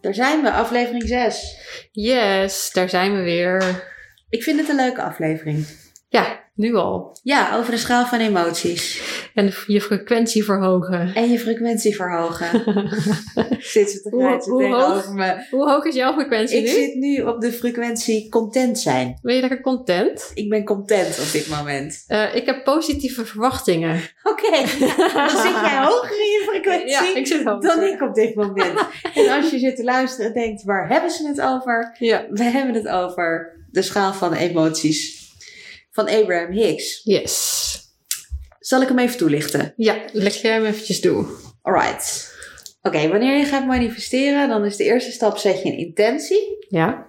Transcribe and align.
Daar 0.00 0.14
zijn 0.14 0.42
we, 0.42 0.52
aflevering 0.52 1.02
6. 1.06 1.56
Yes, 1.92 2.70
daar 2.72 2.88
zijn 2.88 3.16
we 3.16 3.22
weer. 3.22 3.84
Ik 4.28 4.42
vind 4.42 4.60
het 4.60 4.68
een 4.68 4.76
leuke 4.76 5.02
aflevering. 5.02 5.66
Ja, 6.08 6.44
nu 6.54 6.74
al. 6.74 7.18
Ja, 7.22 7.56
over 7.56 7.70
de 7.70 7.78
schaal 7.78 8.06
van 8.06 8.20
emoties. 8.20 9.02
En 9.38 9.52
je 9.66 9.80
frequentie 9.80 10.44
verhogen. 10.44 11.14
En 11.14 11.30
je 11.30 11.38
frequentie 11.38 11.96
verhogen. 11.96 12.46
zit 13.74 13.90
ze 13.90 14.00
te 14.02 14.08
Hoe- 14.10 14.20
grijzen 14.22 14.52
hoe 14.52 14.60
tegenover 14.62 14.94
hoog? 15.04 15.12
me. 15.14 15.46
Hoe 15.50 15.68
hoog 15.70 15.84
is 15.84 15.94
jouw 15.94 16.12
frequentie 16.12 16.56
Ik 16.58 16.62
nu? 16.64 16.68
zit 16.68 16.94
nu 16.94 17.20
op 17.22 17.40
de 17.40 17.52
frequentie 17.52 18.28
content 18.28 18.78
zijn. 18.78 19.18
Ben 19.22 19.34
je 19.34 19.40
lekker 19.40 19.60
content? 19.60 20.30
Ik 20.34 20.48
ben 20.48 20.64
content 20.64 21.18
op 21.18 21.32
dit 21.32 21.48
moment. 21.48 22.04
Eh, 22.06 22.34
ik 22.34 22.46
heb 22.46 22.64
positieve 22.64 23.24
verwachtingen. 23.26 24.00
Oké, 24.22 24.50
dan 24.50 25.30
zit 25.30 25.60
jij 25.60 25.78
hoger 25.88 26.10
in 26.20 26.30
je 26.30 26.44
frequentie 26.50 26.88
Ja, 26.90 27.14
ik 27.16 27.26
zit 27.26 27.44
hoog. 27.44 27.60
dan 27.62 27.82
ik 27.82 28.00
op 28.02 28.14
dit 28.14 28.34
moment. 28.34 28.78
en 29.14 29.28
als 29.28 29.50
je 29.50 29.58
zit 29.58 29.76
te 29.76 29.84
luisteren 29.84 30.26
en 30.26 30.32
denkt, 30.40 30.62
waar 30.64 30.88
hebben 30.88 31.10
ze 31.10 31.26
het 31.28 31.40
over? 31.40 31.96
Ja. 31.98 32.26
We 32.30 32.44
hebben 32.44 32.74
het 32.74 32.88
over 32.88 33.56
de 33.70 33.82
schaal 33.82 34.12
van 34.12 34.32
emoties 34.34 35.26
van 35.90 36.08
Abraham 36.08 36.52
Hicks. 36.52 37.00
Yes. 37.04 37.57
Zal 38.68 38.82
ik 38.82 38.88
hem 38.88 38.98
even 38.98 39.18
toelichten? 39.18 39.72
Ja, 39.76 39.98
leg 40.12 40.34
jij 40.34 40.52
hem 40.52 40.64
eventjes 40.64 41.00
toe. 41.00 41.26
Alright. 41.62 42.34
Oké, 42.82 43.08
wanneer 43.08 43.38
je 43.38 43.44
gaat 43.44 43.66
manifesteren, 43.66 44.48
dan 44.48 44.64
is 44.64 44.76
de 44.76 44.84
eerste 44.84 45.10
stap 45.10 45.36
zet 45.36 45.62
je 45.62 45.68
een 45.68 45.78
intentie. 45.78 46.66
Ja. 46.68 47.06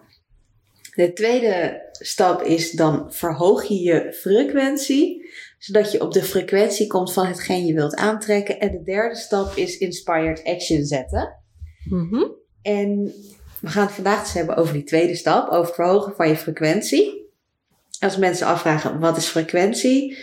De 0.95 1.13
tweede 1.13 1.81
stap 1.91 2.41
is 2.41 2.71
dan 2.71 3.13
verhoog 3.13 3.63
je 3.63 3.81
je 3.81 4.13
frequentie, 4.13 5.29
zodat 5.57 5.91
je 5.91 6.01
op 6.01 6.13
de 6.13 6.23
frequentie 6.23 6.87
komt 6.87 7.13
van 7.13 7.25
hetgeen 7.25 7.65
je 7.65 7.73
wilt 7.73 7.95
aantrekken. 7.95 8.59
En 8.59 8.71
de 8.71 8.83
derde 8.83 9.15
stap 9.15 9.55
is 9.55 9.77
inspired 9.77 10.43
action 10.43 10.85
zetten. 10.85 11.35
Mhm. 11.89 12.23
En 12.61 13.13
we 13.61 13.67
gaan 13.67 13.85
het 13.85 13.95
vandaag 13.95 14.23
dus 14.23 14.33
hebben 14.33 14.55
over 14.55 14.73
die 14.73 14.83
tweede 14.83 15.15
stap, 15.15 15.47
over 15.47 15.65
het 15.65 15.75
verhogen 15.75 16.15
van 16.15 16.27
je 16.27 16.35
frequentie. 16.35 17.27
Als 17.99 18.17
mensen 18.17 18.47
afvragen 18.47 18.99
wat 18.99 19.17
is 19.17 19.25
frequentie, 19.25 20.17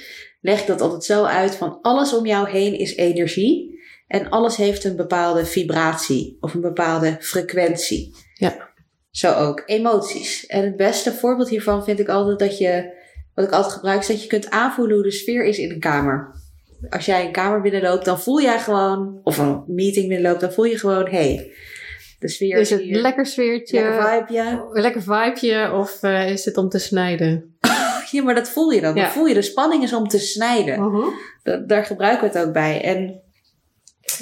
leg 0.46 0.60
ik 0.60 0.66
dat 0.66 0.80
altijd 0.80 1.04
zo 1.04 1.24
uit 1.24 1.54
van 1.54 1.78
alles 1.82 2.14
om 2.14 2.26
jou 2.26 2.50
heen 2.50 2.78
is 2.78 2.96
energie 2.96 3.80
en 4.06 4.28
alles 4.28 4.56
heeft 4.56 4.84
een 4.84 4.96
bepaalde 4.96 5.46
vibratie 5.46 6.36
of 6.40 6.54
een 6.54 6.60
bepaalde 6.60 7.16
frequentie. 7.20 8.14
Ja. 8.34 8.68
Zo 9.10 9.32
ook 9.32 9.62
emoties. 9.66 10.46
En 10.46 10.64
het 10.64 10.76
beste 10.76 11.12
voorbeeld 11.12 11.48
hiervan 11.48 11.84
vind 11.84 11.98
ik 11.98 12.08
altijd 12.08 12.38
dat 12.38 12.58
je, 12.58 12.94
wat 13.34 13.44
ik 13.44 13.50
altijd 13.50 13.74
gebruik, 13.74 14.00
is 14.00 14.06
dat 14.06 14.22
je 14.22 14.28
kunt 14.28 14.50
aanvoelen 14.50 14.94
hoe 14.94 15.04
de 15.04 15.10
sfeer 15.10 15.44
is 15.44 15.58
in 15.58 15.70
een 15.70 15.80
kamer. 15.80 16.34
Als 16.90 17.06
jij 17.06 17.26
een 17.26 17.32
kamer 17.32 17.60
binnenloopt, 17.60 18.04
dan 18.04 18.20
voel 18.20 18.42
jij 18.42 18.58
gewoon, 18.58 19.20
of 19.22 19.38
een 19.38 19.62
meeting 19.66 20.08
binnenloopt, 20.08 20.40
dan 20.40 20.52
voel 20.52 20.64
je 20.64 20.78
gewoon, 20.78 21.04
hé, 21.04 21.34
hey, 21.34 21.52
de 22.18 22.28
sfeer 22.28 22.58
Is 22.58 22.70
het 22.70 22.80
hier. 22.80 23.00
lekker 23.00 23.26
sfeertje? 23.26 23.80
Lekker 23.80 24.26
vibeje. 24.26 24.64
Een 24.72 24.82
lekker 24.82 25.02
vibeje 25.02 25.72
of 25.72 26.02
eh, 26.02 26.30
is 26.30 26.44
het 26.44 26.56
om 26.56 26.68
te 26.68 26.78
snijden? 26.78 27.55
Maar 28.12 28.34
dat 28.34 28.48
voel 28.48 28.70
je 28.70 28.80
dan. 28.80 28.94
Dan 28.94 29.10
voel 29.10 29.26
je 29.26 29.34
de 29.34 29.42
spanning 29.42 29.82
is 29.82 29.92
om 29.92 30.08
te 30.08 30.18
snijden. 30.18 30.80
Mhm. 30.82 31.08
Da- 31.42 31.56
daar 31.56 31.84
gebruiken 31.84 32.32
we 32.32 32.38
het 32.38 32.46
ook 32.46 32.52
bij. 32.52 32.82
En 32.82 33.20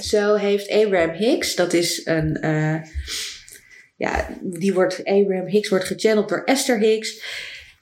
zo 0.00 0.34
heeft 0.34 0.70
Abraham 0.70 1.10
Hicks, 1.10 1.54
dat 1.54 1.72
is 1.72 2.06
een, 2.06 2.36
eh, 2.36 2.82
ja, 3.97 4.28
die 4.42 4.75
wordt, 4.75 5.04
Abraham 5.04 5.47
Hicks 5.47 5.69
wordt 5.69 5.84
gechanneld 5.84 6.28
door 6.28 6.42
Esther 6.44 6.78
Hicks. 6.78 7.22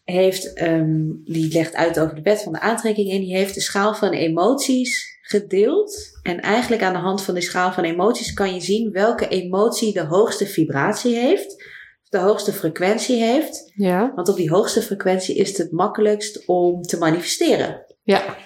Heeft, 0.05 0.53
ehm, 0.53 1.01
die 1.25 1.53
legt 1.53 1.75
uit 1.75 2.01
over 2.01 2.15
de 2.15 2.23
wet 2.23 2.43
van 2.43 2.53
de 2.53 2.61
aantrekking 2.61 3.11
en 3.11 3.21
die 3.21 3.37
heeft 3.37 3.55
de 3.55 3.61
schaal 3.61 3.95
van 3.95 4.13
emoties 4.13 5.19
gedeeld. 5.23 6.19
En 6.23 6.41
eigenlijk 6.41 6.83
aan 6.83 6.93
de 6.93 6.99
hand 6.99 7.23
van 7.23 7.35
die 7.35 7.43
schaal 7.43 7.73
van 7.73 7.85
emoties 7.85 8.33
kan 8.33 8.55
je 8.55 8.61
zien 8.61 8.93
welke 8.93 9.29
emotie 9.29 9.93
de 9.93 10.05
hoogste 10.05 10.47
vibratie 10.47 11.15
heeft, 11.17 11.65
de 12.13 12.19
hoogste 12.19 12.53
frequentie 12.53 13.23
heeft. 13.23 13.73
Ja. 13.75 14.13
Want 14.15 14.29
op 14.29 14.37
die 14.37 14.51
hoogste 14.51 14.83
frequentie 14.83 15.35
is 15.35 15.49
het 15.49 15.57
het 15.59 15.73
makkelijkst 15.73 16.47
om 16.47 16.83
te 16.83 16.99
manifesteren. 16.99 17.85
Ja. 18.03 18.37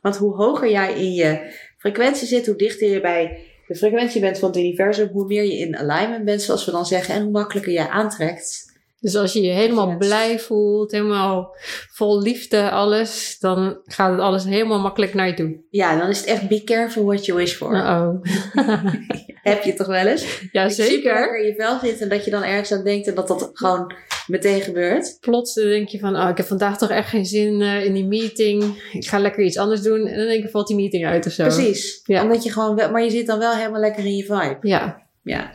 Want 0.00 0.16
hoe 0.16 0.34
hoger 0.34 0.70
jij 0.70 0.94
in 0.94 1.12
je 1.12 1.54
frequentie 1.78 2.26
zit, 2.26 2.46
hoe 2.46 2.56
dichter 2.56 2.88
je 2.88 3.00
bij 3.00 3.38
de 3.66 3.74
frequentie 3.74 4.20
bent 4.20 4.38
van 4.38 4.48
het 4.48 4.58
universum, 4.58 5.08
hoe 5.12 5.26
meer 5.26 5.44
je 5.44 5.58
in 5.58 5.76
alignment 5.76 6.24
bent, 6.24 6.42
zoals 6.42 6.64
we 6.64 6.70
dan 6.70 6.86
zeggen, 6.86 7.14
en 7.14 7.22
hoe 7.22 7.30
makkelijker 7.30 7.72
jij 7.72 7.88
aantrekt. 7.88 8.72
Dus 9.00 9.16
als 9.16 9.32
je 9.32 9.40
je 9.42 9.52
helemaal 9.52 9.88
Yes. 9.88 9.96
blij 9.98 10.38
voelt, 10.38 10.90
helemaal 10.92 11.56
vol 11.92 12.22
liefde, 12.22 12.70
alles, 12.70 13.36
dan 13.40 13.80
gaat 13.84 14.10
het 14.10 14.20
alles 14.20 14.44
helemaal 14.44 14.80
makkelijk 14.80 15.14
naar 15.14 15.26
je 15.26 15.34
toe. 15.34 15.60
Ja, 15.70 15.98
dan 15.98 16.08
is 16.08 16.18
het 16.18 16.26
echt 16.26 16.48
be 16.48 16.64
careful 16.64 17.04
what 17.04 17.24
you 17.26 17.38
wish 17.38 17.54
for. 17.54 17.74
Uh-oh. 17.74 18.22
Heb 19.44 19.62
je 19.62 19.74
toch 19.74 19.86
wel 19.86 20.06
eens? 20.06 20.40
ja, 20.52 20.62
Dat 20.62 20.76
je 20.76 20.82
super 20.82 20.94
zeker. 21.02 21.20
lekker 21.20 21.38
in 21.40 21.46
je 21.46 21.54
vel 21.54 21.78
zit 21.78 22.00
en 22.00 22.08
dat 22.08 22.24
je 22.24 22.30
dan 22.30 22.42
ergens 22.42 22.72
aan 22.72 22.84
denkt 22.84 23.06
en 23.06 23.14
dat 23.14 23.28
dat 23.28 23.50
gewoon 23.52 23.94
meteen 24.26 24.60
gebeurt. 24.60 25.16
Plots 25.20 25.54
denk 25.54 25.88
je 25.88 25.98
van, 25.98 26.16
oh, 26.16 26.28
ik 26.28 26.36
heb 26.36 26.46
vandaag 26.46 26.78
toch 26.78 26.90
echt 26.90 27.08
geen 27.08 27.26
zin 27.26 27.60
eh, 27.62 27.84
in 27.84 27.92
die 27.92 28.06
meeting. 28.06 28.82
Ik 28.92 29.06
ga 29.06 29.18
lekker 29.18 29.44
iets 29.44 29.58
anders 29.58 29.82
doen. 29.82 30.06
En 30.06 30.16
dan 30.18 30.26
denk 30.26 30.42
je, 30.42 30.48
valt 30.50 30.66
die 30.66 30.76
meeting 30.76 31.06
uit 31.06 31.26
of 31.26 31.32
zo. 31.32 31.42
Precies. 31.42 32.00
Ja. 32.04 32.22
Omdat 32.22 32.44
je 32.44 32.52
gewoon 32.52 32.76
wel, 32.76 32.90
maar 32.90 33.02
je 33.02 33.10
zit 33.10 33.26
dan 33.26 33.38
wel 33.38 33.54
helemaal 33.54 33.80
lekker 33.80 34.04
in 34.04 34.16
je 34.16 34.24
vibe. 34.24 34.56
Ja, 34.60 35.02
Ja. 35.22 35.52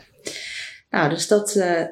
Nou, 0.90 1.08
dus 1.10 1.28
dat, 1.28 1.54
eh, 1.54 1.82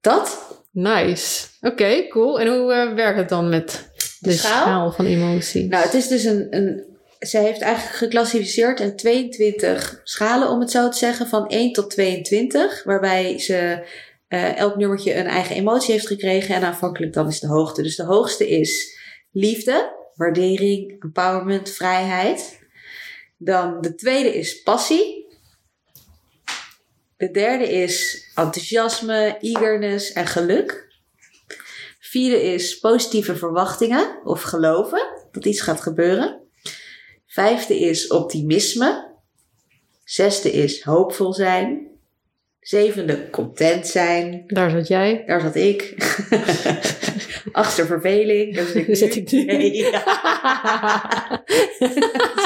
dat. 0.00 0.38
nice. 0.70 1.46
Oké, 1.60 2.08
cool. 2.08 2.40
En 2.40 2.46
hoe 2.58 2.72
eh, 2.72 2.94
werkt 2.94 3.18
het 3.18 3.28
dan 3.28 3.48
met 3.48 3.90
de, 4.20 4.28
De 4.30 4.32
schaal? 4.36 4.62
schaal? 4.62 4.92
van 4.92 5.06
emoties? 5.06 5.68
Nou, 5.68 5.84
het 5.84 5.94
is 5.94 6.08
dus 6.08 6.24
een, 6.24 6.46
een. 6.50 6.92
Ze 7.24 7.38
heeft 7.38 7.60
eigenlijk 7.60 7.96
geclassificeerd 7.96 8.80
in 8.80 8.96
22 8.96 10.00
schalen, 10.04 10.48
om 10.48 10.60
het 10.60 10.70
zo 10.70 10.88
te 10.88 10.96
zeggen, 10.96 11.28
van 11.28 11.48
1 11.48 11.72
tot 11.72 11.90
22. 11.90 12.84
Waarbij 12.84 13.38
ze 13.38 13.86
eh, 14.28 14.56
elk 14.56 14.76
nummertje 14.76 15.14
een 15.14 15.26
eigen 15.26 15.56
emotie 15.56 15.92
heeft 15.92 16.06
gekregen. 16.06 16.54
En 16.54 16.62
aanvankelijk 16.62 17.12
dan 17.12 17.28
is 17.28 17.40
de 17.40 17.46
hoogte. 17.46 17.82
Dus 17.82 17.96
de 17.96 18.04
hoogste 18.04 18.48
is 18.48 18.98
liefde, 19.32 19.92
waardering, 20.14 21.02
empowerment, 21.02 21.70
vrijheid. 21.70 22.58
Dan 23.36 23.80
de 23.80 23.94
tweede 23.94 24.34
is 24.34 24.62
passie. 24.62 25.26
De 27.16 27.30
derde 27.30 27.72
is 27.72 28.26
enthousiasme, 28.34 29.36
eagerness 29.40 30.12
en 30.12 30.26
geluk. 30.26 30.92
Vierde 32.00 32.42
is 32.42 32.78
positieve 32.78 33.36
verwachtingen 33.36 34.20
of 34.24 34.42
geloven 34.42 35.26
dat 35.32 35.44
iets 35.44 35.60
gaat 35.60 35.80
gebeuren. 35.80 36.43
Vijfde 37.34 37.78
is 37.80 38.06
optimisme. 38.06 39.12
Zesde 40.04 40.52
is 40.52 40.82
hoopvol 40.82 41.32
zijn. 41.32 41.86
Zevende 42.60 43.30
content 43.30 43.86
zijn. 43.86 44.44
Daar 44.46 44.70
zat 44.70 44.88
jij. 44.88 45.22
Daar 45.26 45.40
zat 45.40 45.54
ik. 45.54 45.94
Achtste 47.52 47.86
verveling. 47.86 48.54
Daar 48.56 48.64
zit 48.66 48.88
ik, 48.88 48.96
zit 48.96 49.14
nu. 49.14 49.20
ik 49.22 49.32
nu. 49.32 49.44
Nee, 49.44 49.72
ja. 49.76 51.44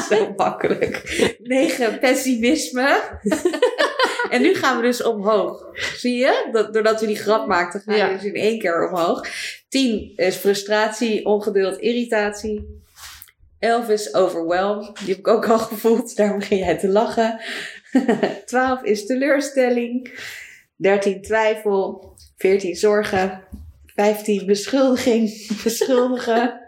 Zo 0.11 0.33
makkelijk. 0.37 1.03
Negen 1.43 1.99
pessimisme. 1.99 3.01
en 4.31 4.43
nu 4.43 4.55
gaan 4.55 4.77
we 4.77 4.83
dus 4.83 5.03
omhoog. 5.03 5.67
Zie 5.97 6.17
je? 6.17 6.49
Dat, 6.53 6.75
doordat 6.75 7.01
we 7.01 7.07
die 7.07 7.17
grap 7.17 7.47
maakten, 7.47 7.81
gaan 7.81 7.95
we 7.95 8.01
Ja. 8.01 8.13
dus 8.13 8.25
in 8.25 8.35
één 8.35 8.59
keer 8.59 8.89
omhoog. 8.89 9.27
Tien 9.69 10.13
is 10.17 10.37
frustratie, 10.37 11.25
ongeduld, 11.27 11.79
irritatie. 11.79 12.87
Elf 13.59 13.89
is 13.89 14.15
overwhelm. 14.15 14.81
Die 14.81 15.09
heb 15.09 15.19
ik 15.19 15.29
ook 15.29 15.49
al 15.49 15.59
gevoeld. 15.59 16.17
Daar 16.17 16.37
begin 16.37 16.59
jij 16.59 16.79
te 16.79 16.89
lachen. 16.89 17.41
Twaalf 18.47 18.83
is 18.83 19.07
teleurstelling. 19.07 20.21
13 20.77 21.23
twijfel. 21.23 22.13
14 22.37 22.77
zorgen. 22.77 23.43
15 23.87 24.47
beschuldiging. 24.47 25.47
Beschuldigen. 25.65 26.61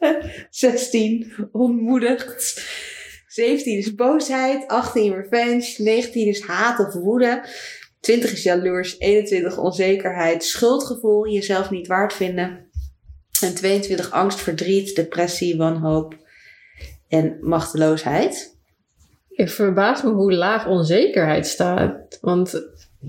16 0.50 1.32
ontmoedigd. 1.52 2.64
17 3.26 3.78
is 3.78 3.94
boosheid. 3.94 4.68
18 4.68 5.14
revenge. 5.14 5.74
19 5.76 6.26
is 6.26 6.40
haat 6.40 6.78
of 6.78 6.94
woede. 6.94 7.44
20 8.00 8.32
is 8.32 8.42
jaloers. 8.42 8.98
21 8.98 9.58
onzekerheid. 9.58 10.44
Schuldgevoel. 10.44 11.28
Jezelf 11.28 11.70
niet 11.70 11.86
waard 11.86 12.12
vinden. 12.12 12.71
En 13.42 13.54
22 13.54 14.10
angst, 14.10 14.40
verdriet, 14.40 14.96
depressie, 14.96 15.56
wanhoop 15.56 16.16
en 17.08 17.38
machteloosheid. 17.40 18.56
Ik 19.28 19.50
verbaas 19.50 20.02
me 20.02 20.10
hoe 20.10 20.32
laag 20.32 20.66
onzekerheid 20.66 21.46
staat. 21.46 22.18
Want 22.20 22.62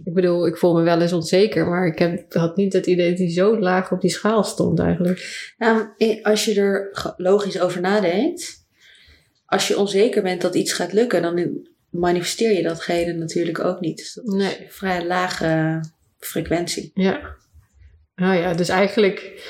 Ik 0.05 0.13
bedoel, 0.13 0.47
ik 0.47 0.57
voel 0.57 0.73
me 0.73 0.81
wel 0.81 1.01
eens 1.01 1.13
onzeker, 1.13 1.67
maar 1.67 1.87
ik 1.87 1.99
heb, 1.99 2.33
had 2.33 2.55
niet 2.55 2.73
het 2.73 2.85
idee 2.85 3.09
dat 3.09 3.17
hij 3.17 3.31
zo 3.31 3.59
laag 3.59 3.91
op 3.91 4.01
die 4.01 4.09
schaal 4.09 4.43
stond 4.43 4.79
eigenlijk. 4.79 5.53
Nou, 5.57 5.87
als 6.21 6.45
je 6.45 6.53
er 6.61 7.13
logisch 7.17 7.59
over 7.59 7.81
nadenkt, 7.81 8.65
als 9.45 9.67
je 9.67 9.77
onzeker 9.77 10.21
bent 10.21 10.41
dat 10.41 10.55
iets 10.55 10.73
gaat 10.73 10.93
lukken, 10.93 11.21
dan 11.21 11.67
manifesteer 11.89 12.53
je 12.53 12.63
datgene 12.63 13.13
natuurlijk 13.13 13.59
ook 13.59 13.79
niet. 13.79 13.97
Dus 13.97 14.13
dat 14.13 14.25
is 14.25 14.43
een 14.43 14.69
vrij 14.69 15.05
lage 15.05 15.81
frequentie. 16.19 16.91
Ja. 16.93 17.35
Nou 18.15 18.35
ja, 18.35 18.53
dus 18.53 18.69
eigenlijk 18.69 19.41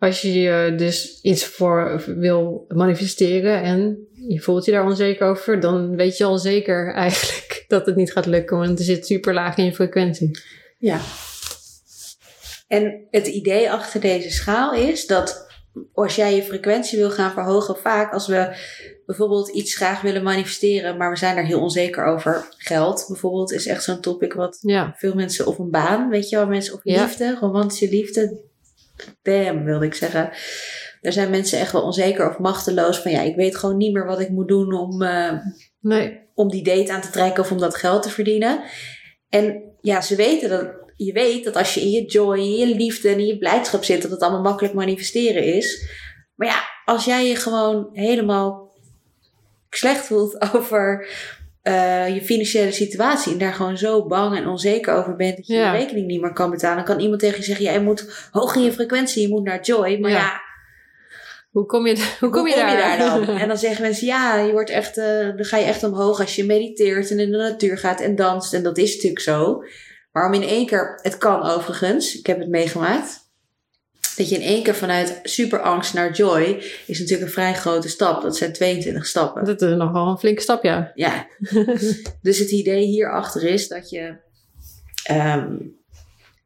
als 0.00 0.20
je 0.22 0.32
je 0.32 0.74
dus 0.76 1.18
iets 1.22 1.44
voor 1.44 2.02
wil 2.06 2.64
manifesteren 2.68 3.62
en 3.62 3.98
je 4.28 4.40
voelt 4.40 4.64
je 4.64 4.70
daar 4.72 4.84
onzeker 4.86 5.26
over, 5.26 5.60
dan 5.60 5.96
weet 5.96 6.16
je 6.16 6.24
al 6.24 6.38
zeker 6.38 6.92
eigenlijk 6.94 7.64
dat 7.68 7.86
het 7.86 7.96
niet 7.96 8.12
gaat 8.12 8.26
lukken, 8.26 8.58
want 8.58 8.78
er 8.78 8.84
zit 8.84 9.06
super 9.06 9.34
laag 9.34 9.56
in 9.56 9.64
je 9.64 9.74
frequentie. 9.74 10.38
Ja. 10.78 11.00
En 12.68 13.06
het 13.10 13.26
idee 13.26 13.70
achter 13.70 14.00
deze 14.00 14.30
schaal 14.30 14.74
is 14.74 15.06
dat 15.06 15.48
als 15.92 16.16
jij 16.16 16.34
je 16.34 16.42
frequentie 16.42 16.98
wil 16.98 17.10
gaan 17.10 17.32
verhogen, 17.32 17.76
vaak 17.76 18.12
als 18.12 18.26
we 18.26 18.56
bijvoorbeeld 19.06 19.48
iets 19.48 19.74
graag 19.76 20.00
willen 20.00 20.22
manifesteren, 20.22 20.96
maar 20.96 21.10
we 21.10 21.16
zijn 21.16 21.34
daar 21.34 21.44
heel 21.44 21.60
onzeker 21.60 22.04
over. 22.04 22.48
Geld 22.58 23.04
bijvoorbeeld 23.08 23.52
is 23.52 23.66
echt 23.66 23.84
zo'n 23.84 24.00
topic 24.00 24.32
wat 24.32 24.58
Ja, 24.60 24.94
veel 24.96 25.14
mensen 25.14 25.46
of 25.46 25.58
een 25.58 25.70
baan, 25.70 26.08
weet 26.08 26.28
je 26.28 26.36
wel, 26.36 26.46
mensen 26.46 26.74
of 26.74 26.80
Ja. 26.82 27.02
liefde, 27.02 27.36
romantische 27.40 27.88
liefde. 27.88 28.40
Damn, 29.22 29.64
wilde 29.64 29.86
ik 29.86 29.94
zeggen. 29.94 30.30
Daar 31.00 31.12
zijn 31.12 31.30
mensen 31.30 31.58
echt 31.58 31.72
wel 31.72 31.82
onzeker 31.82 32.28
of 32.28 32.38
machteloos 32.38 32.98
van 32.98 33.10
ja, 33.10 33.20
ik 33.20 33.36
weet 33.36 33.56
gewoon 33.56 33.76
niet 33.76 33.92
meer 33.92 34.06
wat 34.06 34.20
ik 34.20 34.28
moet 34.28 34.48
doen 34.48 34.72
om, 34.72 35.02
eh, 35.02 35.32
nee, 35.80 36.20
om 36.34 36.48
die 36.48 36.62
date 36.62 36.92
aan 36.92 37.00
te 37.00 37.10
trekken 37.10 37.42
of 37.42 37.50
om 37.50 37.58
dat 37.58 37.74
geld 37.74 38.02
te 38.02 38.10
verdienen. 38.10 38.62
En 39.28 39.62
ja, 39.80 40.00
ze 40.00 40.16
weten 40.16 40.48
dat, 40.48 40.68
je 40.96 41.12
weet 41.12 41.44
dat 41.44 41.56
als 41.56 41.74
je 41.74 41.80
in 41.80 41.90
je 41.90 42.04
joy, 42.04 42.38
in 42.38 42.56
je 42.56 42.76
liefde 42.76 43.08
en 43.08 43.18
in 43.18 43.26
je 43.26 43.38
blijdschap 43.38 43.84
zit, 43.84 44.02
dat 44.02 44.10
het 44.10 44.20
allemaal 44.20 44.42
makkelijk 44.42 44.74
manifesteren 44.74 45.44
is. 45.44 45.90
Maar 46.34 46.48
ja, 46.48 46.62
als 46.84 47.04
jij 47.04 47.26
je 47.26 47.36
gewoon 47.36 47.88
helemaal 47.92 48.74
slecht 49.70 50.06
voelt 50.06 50.42
over 50.54 51.08
eh, 51.62 52.14
je 52.14 52.22
financiële 52.22 52.72
situatie 52.72 53.32
en 53.32 53.38
daar 53.38 53.52
gewoon 53.52 53.78
zo 53.78 54.06
bang 54.06 54.36
en 54.36 54.46
onzeker 54.46 54.94
over 54.94 55.16
bent 55.16 55.36
dat 55.36 55.46
je 55.46 55.54
Ja. 55.54 55.72
je 55.72 55.78
rekening 55.78 56.06
niet 56.06 56.20
meer 56.20 56.32
kan 56.32 56.50
betalen, 56.50 56.76
dan 56.76 56.84
kan 56.84 57.00
iemand 57.00 57.20
tegen 57.20 57.36
je 57.38 57.44
zeggen, 57.44 57.64
ja, 57.64 57.72
je 57.72 57.80
moet 57.80 58.28
hoog 58.30 58.54
in 58.54 58.62
je 58.62 58.72
frequentie, 58.72 59.22
je 59.22 59.28
moet 59.28 59.44
naar 59.44 59.60
joy. 59.60 59.98
Maar 60.00 60.10
Ja. 60.10 60.16
ja, 60.16 60.40
hoe 61.50 61.66
kom 61.66 61.86
je, 61.86 62.14
hoe 62.20 62.30
kom 62.30 62.46
je, 62.46 62.52
hoe 62.54 62.62
daar? 62.62 62.98
dan? 62.98 63.26
En 63.40 63.48
dan 63.48 63.58
zeggen 63.58 63.82
mensen, 63.82 64.06
ja, 64.06 64.36
je 64.38 64.52
wordt 64.52 64.70
echt, 64.70 64.98
eh, 64.98 65.20
dan 65.20 65.44
ga 65.44 65.56
je 65.56 65.64
echt 65.64 65.82
omhoog 65.84 66.20
als 66.20 66.36
je 66.36 66.44
mediteert 66.44 67.10
en 67.10 67.18
in 67.18 67.30
de 67.30 67.36
natuur 67.36 67.78
gaat 67.78 68.00
en 68.00 68.16
danst. 68.16 68.54
En 68.54 68.62
dat 68.62 68.78
is 68.78 68.94
natuurlijk 68.94 69.22
zo. 69.22 69.62
Maar 70.12 70.26
om 70.26 70.34
in 70.34 70.42
één 70.42 70.66
keer, 70.66 70.98
het 71.02 71.18
kan 71.18 71.42
overigens, 71.42 72.18
ik 72.18 72.26
heb 72.26 72.38
het 72.38 72.48
meegemaakt. 72.48 73.28
Dat 74.16 74.28
je 74.28 74.34
in 74.34 74.42
één 74.42 74.62
keer 74.62 74.74
vanuit 74.74 75.20
super 75.22 75.60
angst 75.60 75.94
naar 75.94 76.12
joy 76.12 76.62
is 76.86 76.98
natuurlijk 76.98 77.26
een 77.26 77.32
vrij 77.32 77.54
grote 77.54 77.88
stap. 77.88 78.22
Dat 78.22 78.36
zijn 78.36 78.52
22 78.52 79.06
stappen. 79.06 79.44
Dat 79.44 79.62
is 79.62 79.76
nogal 79.76 80.08
een 80.10 80.18
flinke 80.18 80.42
stap, 80.42 80.62
ja. 80.62 80.92
Ja. 80.94 81.26
dus 82.22 82.38
het 82.38 82.50
idee 82.50 82.84
hierachter 82.84 83.42
is 83.42 83.68
dat 83.68 83.90
je 83.90 84.16
ehm, 85.04 85.56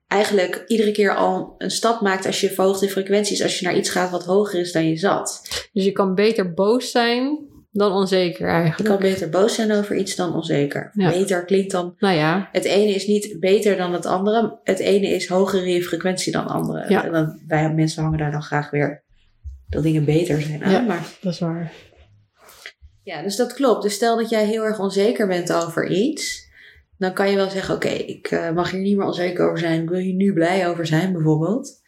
eigenlijk 0.09 0.65
iedere 0.67 0.93
keer 0.93 1.15
al 1.15 1.55
een 1.59 1.71
stap 1.71 2.01
maakt 2.01 2.27
als 2.27 2.41
je 2.41 2.51
verhoogt 2.51 2.83
in 2.83 2.91
frequenties. 2.91 3.43
Als 3.43 3.59
je 3.59 3.67
naar 3.67 3.77
iets 3.77 3.91
gaat 3.91 4.11
wat 4.11 4.25
hoger 4.25 4.61
is 4.61 4.73
dan 4.73 4.89
je 4.89 4.97
zat. 4.97 5.41
Dus 5.73 5.85
je 5.85 5.93
kan 5.93 6.15
beter 6.15 6.55
boos 6.55 6.91
zijn 6.91 7.53
dan 7.76 7.93
onzeker 7.93 8.47
Je 8.47 8.53
eigenlijk. 8.53 8.91
kan 8.91 8.99
beter 9.11 9.29
boos 9.29 9.55
zijn 9.55 9.73
over 9.73 9.97
iets 9.97 10.15
dan 10.17 10.35
onzeker. 10.35 10.91
Ja. 10.94 11.09
Beter 11.11 11.44
klinkt 11.44 11.71
dan. 11.71 11.94
Nou 11.99 12.15
ja, 12.17 12.49
Het 12.53 12.65
ene 12.65 12.94
is 12.94 13.06
niet 13.06 13.37
beter 13.41 13.76
dan 13.76 13.93
het 13.93 14.06
andere. 14.06 14.59
Het 14.65 14.79
ene 14.79 15.06
is 15.06 15.29
hoger 15.29 15.67
in 15.67 15.73
je 15.73 15.82
frequentie 15.82 16.32
dan 16.32 16.43
het 16.43 16.53
andere. 16.53 16.85
Ja. 16.91 17.05
En 17.05 17.12
dan, 17.12 17.41
wij 17.49 17.73
mensen 17.75 18.03
hangen 18.03 18.19
daar 18.19 18.31
dan 18.32 18.43
graag 18.43 18.71
weer 18.71 19.03
dat 19.69 19.82
dingen 19.82 20.05
beter 20.05 20.41
zijn 20.43 20.65
aan. 20.65 20.71
Ja. 20.73 20.81
Maar 20.81 21.06
dat 21.21 21.32
is 21.32 21.38
waar. 21.38 21.73
ja, 23.03 23.23
dus 23.23 23.37
dat 23.37 23.53
klopt. 23.55 23.82
Dus 23.82 23.94
stel 23.94 24.17
dat 24.17 24.29
jij 24.31 24.44
heel 24.47 24.62
erg 24.65 24.79
onzeker 24.79 25.27
bent 25.27 25.53
over 25.53 25.88
iets. 25.91 26.43
Dan 26.99 27.12
kan 27.12 27.31
je 27.31 27.37
wel 27.37 27.50
zeggen, 27.50 27.75
oké, 27.75 27.88
ik 27.88 28.27
eh, 28.31 28.50
mag 28.50 28.70
hier 28.70 28.81
niet 28.81 28.97
meer 28.97 29.06
onzeker 29.06 29.47
over 29.47 29.59
zijn. 29.59 29.82
Ik 29.82 29.88
wil 29.88 29.99
hier 29.99 30.15
nu 30.15 30.32
blij 30.32 30.69
over 30.69 30.87
zijn, 30.87 31.12
bijvoorbeeld. 31.12 31.82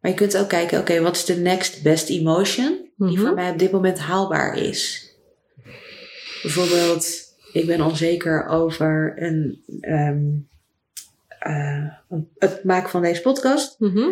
Maar 0.00 0.10
je 0.10 0.16
kunt 0.16 0.36
ook 0.36 0.48
kijken, 0.48 0.78
oké, 0.80 1.00
wat 1.00 1.16
is 1.16 1.24
de 1.24 1.36
next 1.36 1.82
best 1.82 2.08
emotion 2.10 2.68
die 2.96 3.08
Mhm. 3.16 3.20
voor 3.26 3.34
mij 3.34 3.50
op 3.50 3.58
dit 3.58 3.70
moment 3.70 3.98
haalbaar 3.98 4.56
is? 4.58 5.03
Bijvoorbeeld, 6.44 7.06
ik 7.52 7.66
ben 7.66 7.80
onzeker 7.80 8.46
over 8.46 9.12
een, 9.16 9.62
ehm, 9.80 10.22
eh, 11.38 11.92
het 12.38 12.64
maken 12.64 12.90
van 12.90 13.02
deze 13.02 13.22
podcast. 13.22 13.76
Mhm. 13.78 14.08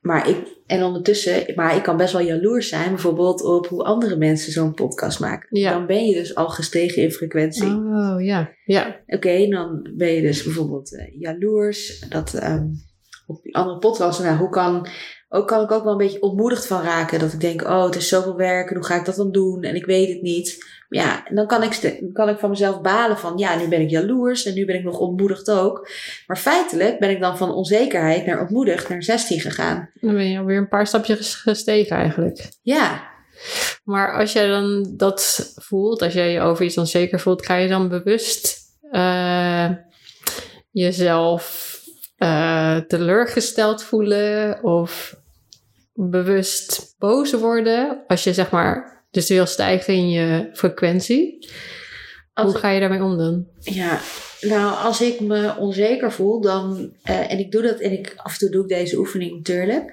Maar 0.00 0.28
ik, 0.28 0.36
en 0.66 0.82
ondertussen, 0.82 1.52
maar 1.54 1.76
ik 1.76 1.82
kan 1.82 1.96
best 1.96 2.12
wel 2.12 2.22
jaloers 2.22 2.68
zijn, 2.68 2.88
bijvoorbeeld 2.88 3.42
op 3.42 3.66
hoe 3.66 3.82
andere 3.82 4.16
mensen 4.16 4.52
zo'n 4.52 4.74
podcast 4.74 5.20
maken. 5.20 5.60
Ja. 5.60 5.72
Dan 5.72 5.86
ben 5.86 6.06
je 6.06 6.14
dus 6.14 6.34
al 6.34 6.48
gestegen 6.48 7.02
in 7.02 7.12
frequentie. 7.12 7.74
Oh 7.74 8.16
ja, 8.18 8.50
ja. 8.64 9.00
Oké, 9.06 9.48
dan 9.48 9.90
ben 9.96 10.12
je 10.12 10.20
dus 10.20 10.42
bijvoorbeeld 10.42 10.96
eh, 10.96 11.20
jaloers. 11.20 12.06
Dat 12.08 12.34
ehm, 12.34 12.66
op 13.26 13.42
die 13.42 13.56
andere 13.56 13.78
podcast, 13.78 14.22
nou, 14.22 14.36
hoe 14.36 14.50
kan, 14.50 14.88
ook 15.28 15.46
kan 15.46 15.62
ik 15.62 15.70
ook 15.70 15.82
wel 15.82 15.92
een 15.92 15.98
beetje 15.98 16.22
ontmoedigd 16.22 16.66
van 16.66 16.82
raken. 16.82 17.18
Dat 17.18 17.32
ik 17.32 17.40
denk, 17.40 17.62
oh, 17.62 17.84
het 17.84 17.96
is 17.96 18.08
zoveel 18.08 18.36
werk 18.36 18.68
en 18.68 18.76
hoe 18.76 18.84
ga 18.84 18.94
ik 18.94 19.04
dat 19.04 19.16
dan 19.16 19.32
doen? 19.32 19.62
En 19.62 19.74
ik 19.74 19.86
weet 19.86 20.08
het 20.08 20.22
niet. 20.22 20.64
Maar 20.88 21.02
ja, 21.02 21.26
en 21.26 21.34
dan 21.34 21.46
kan 21.46 21.62
ik, 21.62 22.00
kan 22.12 22.28
ik 22.28 22.38
van 22.38 22.50
mezelf 22.50 22.80
balen 22.80 23.18
van, 23.18 23.38
ja, 23.38 23.56
nu 23.56 23.68
ben 23.68 23.80
ik 23.80 23.90
jaloers 23.90 24.44
en 24.46 24.54
nu 24.54 24.64
ben 24.64 24.76
ik 24.76 24.84
nog 24.84 24.98
ontmoedigd 24.98 25.50
ook. 25.50 25.88
Maar 26.26 26.36
feitelijk 26.36 26.98
ben 26.98 27.10
ik 27.10 27.20
dan 27.20 27.36
van 27.36 27.54
onzekerheid 27.54 28.26
naar 28.26 28.40
ontmoedigd 28.40 28.88
naar 28.88 29.02
16 29.02 29.40
gegaan. 29.40 29.90
Dan 30.00 30.14
ben 30.14 30.30
je 30.30 30.38
alweer 30.38 30.58
een 30.58 30.68
paar 30.68 30.86
stapjes 30.86 31.34
gestegen 31.34 31.96
eigenlijk. 31.96 32.48
Ja, 32.62 33.14
Maar 33.84 34.18
als 34.18 34.32
jij 34.32 34.46
dan 34.46 34.94
dat 34.96 35.52
voelt, 35.56 36.02
als 36.02 36.12
jij 36.12 36.32
je 36.32 36.40
over 36.40 36.64
iets 36.64 36.78
onzeker 36.78 37.20
voelt, 37.20 37.46
ga 37.46 37.54
je 37.54 37.68
dan 37.68 37.88
bewust 37.88 38.58
eh, 38.90 39.70
jezelf 40.70 41.75
eh, 42.16 42.76
teleurgesteld 42.76 43.82
voelen 43.82 44.62
of 44.62 45.16
bewust 45.94 46.94
boos 46.98 47.32
worden 47.32 48.04
als 48.06 48.24
je 48.24 48.32
zeg 48.32 48.50
maar 48.50 49.04
dus 49.10 49.28
wil 49.28 49.46
stijgen 49.46 49.94
in 49.94 50.10
je 50.10 50.50
frequentie? 50.52 51.48
Als 52.32 52.50
Hoe 52.52 52.60
ga 52.60 52.70
je 52.70 52.80
daarmee 52.80 53.02
om 53.02 53.16
dan? 53.16 53.46
Ja, 53.60 54.00
nou, 54.40 54.84
als 54.84 55.00
ik 55.00 55.20
me 55.20 55.56
onzeker 55.58 56.12
voel, 56.12 56.40
dan. 56.40 56.92
eh, 57.02 57.32
en 57.32 57.38
ik 57.38 57.50
doe 57.50 57.62
dat, 57.62 57.78
en 57.80 57.92
ik, 57.92 58.14
af 58.16 58.32
en 58.32 58.38
toe 58.38 58.50
doe 58.50 58.62
ik 58.62 58.68
deze 58.68 58.98
oefening 58.98 59.36
natuurlijk. 59.36 59.92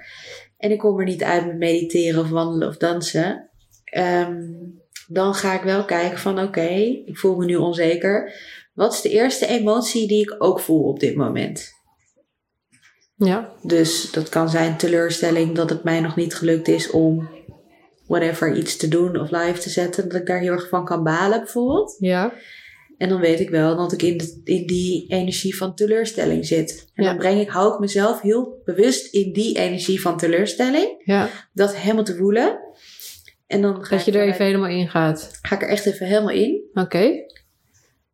En 0.57 0.71
ik 0.71 0.77
kom 0.77 0.99
er 0.99 1.05
niet 1.05 1.23
uit 1.23 1.45
met 1.45 1.57
mediteren 1.57 2.21
of 2.21 2.29
wandelen 2.29 2.67
of 2.67 2.77
dansen. 2.77 3.49
ehm, 3.83 4.41
dan 5.07 5.33
ga 5.33 5.53
ik 5.53 5.61
wel 5.61 5.85
kijken 5.85 6.17
van: 6.17 6.39
oké, 6.39 6.69
ik 7.05 7.17
voel 7.17 7.35
me 7.35 7.45
nu 7.45 7.55
onzeker. 7.55 8.33
Wat 8.73 8.93
is 8.93 9.01
de 9.01 9.09
eerste 9.09 9.47
emotie 9.47 10.07
die 10.07 10.21
ik 10.21 10.35
ook 10.37 10.59
voel 10.59 10.83
op 10.83 10.99
dit 10.99 11.15
moment? 11.15 11.71
Ja, 13.25 13.53
Dus 13.61 14.11
dat 14.11 14.29
kan 14.29 14.49
zijn 14.49 14.77
teleurstelling 14.77 15.55
dat 15.55 15.69
het 15.69 15.83
mij 15.83 15.99
nog 15.99 16.15
niet 16.15 16.35
gelukt 16.35 16.67
is 16.67 16.89
om 16.89 17.29
whatever 18.07 18.55
iets 18.57 18.77
te 18.77 18.87
doen 18.87 19.19
of 19.19 19.31
live 19.31 19.59
te 19.59 19.69
zetten. 19.69 20.09
Dat 20.09 20.19
ik 20.21 20.27
daar 20.27 20.39
heel 20.39 20.51
erg 20.51 20.67
van 20.69 20.85
kan 20.85 21.03
balen, 21.03 21.39
bijvoorbeeld. 21.39 21.95
ja, 21.99 22.33
En 22.97 23.09
dan 23.09 23.19
weet 23.19 23.39
ik 23.39 23.49
wel 23.49 23.75
dat 23.75 23.91
ik 23.93 24.01
in, 24.01 24.17
de, 24.17 24.41
in 24.43 24.65
die 24.65 25.05
energie 25.07 25.57
van 25.57 25.75
teleurstelling 25.75 26.45
zit. 26.45 26.87
En 26.93 27.03
Ja. 27.03 27.09
dan 27.09 27.17
breng 27.19 27.39
ik, 27.39 27.49
hou 27.49 27.73
ik 27.73 27.79
mezelf 27.79 28.21
heel 28.21 28.61
bewust 28.65 29.13
in 29.13 29.33
die 29.33 29.57
energie 29.57 30.01
van 30.01 30.17
teleurstelling. 30.17 31.01
ja. 31.05 31.29
Dat 31.53 31.75
helemaal 31.75 32.03
te 32.03 32.15
voelen. 32.15 32.59
En 33.47 33.61
dan 33.61 33.85
ga, 33.85 33.95
Dat 33.95 34.05
je 34.05 34.11
er 34.11 34.19
er, 34.21 34.27
even 34.27 34.45
helemaal 34.45 34.69
in 34.69 34.89
gaat. 34.89 35.39
ga 35.41 35.55
ik 35.55 35.61
er 35.61 35.67
echt 35.67 35.85
even 35.85 36.05
helemaal 36.07 36.29
in. 36.35 36.61
Oké. 36.73 37.11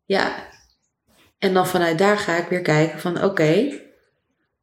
Ja. 0.04 0.48
En 1.38 1.54
dan 1.54 1.66
vanuit 1.66 1.98
daar 1.98 2.18
ga 2.18 2.36
ik 2.36 2.48
weer 2.48 2.62
kijken 2.62 2.98
van 2.98 3.24
oké, 3.24 3.80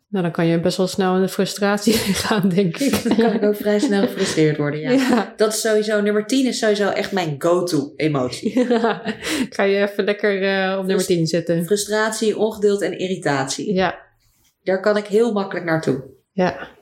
Nou, 0.09 0.23
dan 0.23 0.31
kan 0.33 0.45
je 0.45 0.59
best 0.59 0.77
wel 0.77 0.87
snel 0.87 1.15
in 1.15 1.21
de 1.21 1.27
frustratie 1.27 1.93
gaan, 2.23 2.49
denk 2.49 2.77
ik. 2.77 3.03
dan 3.03 3.15
kan 3.17 3.33
ik 3.33 3.43
ook 3.49 3.55
vrij 3.55 3.79
snel 3.79 4.01
gefrustreerd 4.01 4.57
worden. 4.57 4.79
Ja. 4.79 4.91
ja. 4.91 5.33
Dat 5.37 5.53
is 5.53 5.61
sowieso, 5.61 6.01
nummer 6.01 6.25
10 6.25 6.45
is 6.45 6.59
sowieso 6.59 6.89
echt 6.89 7.11
mijn 7.11 7.35
go-to 7.37 7.93
emotie. 7.95 8.59
Ja, 8.69 9.01
ga 9.49 9.63
je 9.63 9.81
even 9.89 10.03
lekker 10.03 10.43
eh, 10.43 10.77
op 10.79 10.85
nummer 10.85 11.05
10 11.05 11.27
zitten. 11.27 11.65
Frustratie, 11.65 12.37
ongeduld 12.37 12.81
en 12.81 12.97
irritatie. 12.99 13.73
Ja, 13.73 13.99
Daar 14.63 14.81
kan 14.81 14.97
ik 14.97 15.05
heel 15.05 15.31
makkelijk 15.33 15.65
naartoe. 15.65 16.03
ja. 16.31 16.75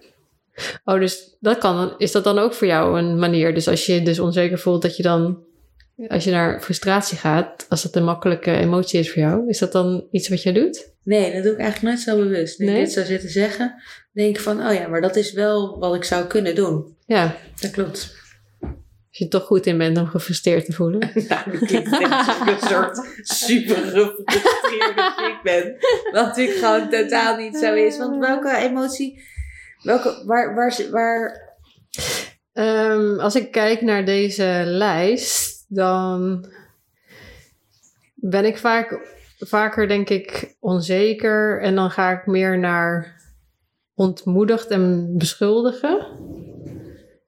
Oh, 0.83 0.99
dus 0.99 1.37
dat 1.39 1.57
kan, 1.57 1.93
is 1.97 2.11
dat 2.11 2.23
dan 2.23 2.39
ook 2.39 2.53
voor 2.53 2.67
jou 2.67 2.99
een 2.99 3.19
manier? 3.19 3.53
Dus 3.53 3.67
als 3.67 3.85
je 3.85 3.93
je 3.93 4.01
dus 4.01 4.19
onzeker 4.19 4.59
voelt, 4.59 4.81
dat 4.81 4.97
je 4.97 5.03
dan, 5.03 5.43
als 6.07 6.23
je 6.23 6.31
naar 6.31 6.61
frustratie 6.61 7.17
gaat, 7.17 7.65
als 7.69 7.83
dat 7.83 7.95
een 7.95 8.03
makkelijke 8.03 8.51
emotie 8.51 8.99
is 8.99 9.11
voor 9.11 9.21
jou, 9.21 9.49
is 9.49 9.59
dat 9.59 9.71
dan 9.71 10.07
iets 10.11 10.29
wat 10.29 10.43
je 10.43 10.51
doet? 10.51 10.93
Nee, 11.03 11.33
dat 11.33 11.43
doe 11.43 11.51
ik 11.51 11.59
eigenlijk 11.59 11.95
nooit 11.95 11.99
zo 11.99 12.23
bewust. 12.23 12.59
Nu 12.59 12.65
Nee? 12.65 12.75
ik 12.75 12.83
dit 12.83 12.93
zou 12.93 13.05
zitten 13.05 13.29
zeggen, 13.29 13.81
denk 14.11 14.35
ik 14.35 14.41
van, 14.41 14.67
oh 14.67 14.73
ja, 14.73 14.87
maar 14.87 15.01
dat 15.01 15.15
is 15.15 15.33
wel 15.33 15.79
wat 15.79 15.95
ik 15.95 16.03
zou 16.03 16.25
kunnen 16.25 16.55
doen. 16.55 16.95
Ja, 17.05 17.35
Dat 17.59 17.71
klopt. 17.71 18.13
Als 19.09 19.23
je 19.23 19.27
toch 19.27 19.43
goed 19.45 19.65
in 19.65 19.77
bent 19.77 19.97
om 19.97 20.07
gefrustreerd 20.07 20.65
te 20.65 20.73
voelen. 20.73 20.99
Nou, 21.29 21.51
dat 21.51 21.65
klinkt 21.65 21.91
echt 21.91 22.11
alsof 22.11 22.41
ik 22.41 22.61
een 22.61 22.67
soort 22.67 23.07
super 23.21 23.75
gefrustreerde 23.75 25.13
chick 25.15 25.39
ben. 25.43 25.75
Wat 26.11 26.25
natuurlijk 26.25 26.57
gewoon 26.57 26.89
totaal 26.89 27.37
niet 27.37 27.57
zo 27.57 27.73
is. 27.73 27.97
Want 27.97 28.19
welke 28.19 28.57
emotie, 28.57 29.21
welke, 29.83 30.23
waar, 30.25 30.55
waar, 30.55 30.75
waar, 30.91 31.43
Ehm, 32.53 33.19
als 33.19 33.35
ik 33.35 33.51
kijk 33.51 33.81
naar 33.81 34.05
deze 34.05 34.63
lijst, 34.65 35.54
dan 35.67 36.45
ben 38.15 38.45
ik 38.45 38.57
vaak, 38.57 38.99
vaker, 39.37 39.87
denk 39.87 40.09
ik, 40.09 40.55
onzeker. 40.59 41.61
En 41.61 41.75
dan 41.75 41.91
ga 41.91 42.11
ik 42.11 42.25
meer 42.25 42.59
naar 42.59 43.21
ontmoedigd 43.93 44.67
en 44.67 45.13
beschuldigen. 45.17 46.07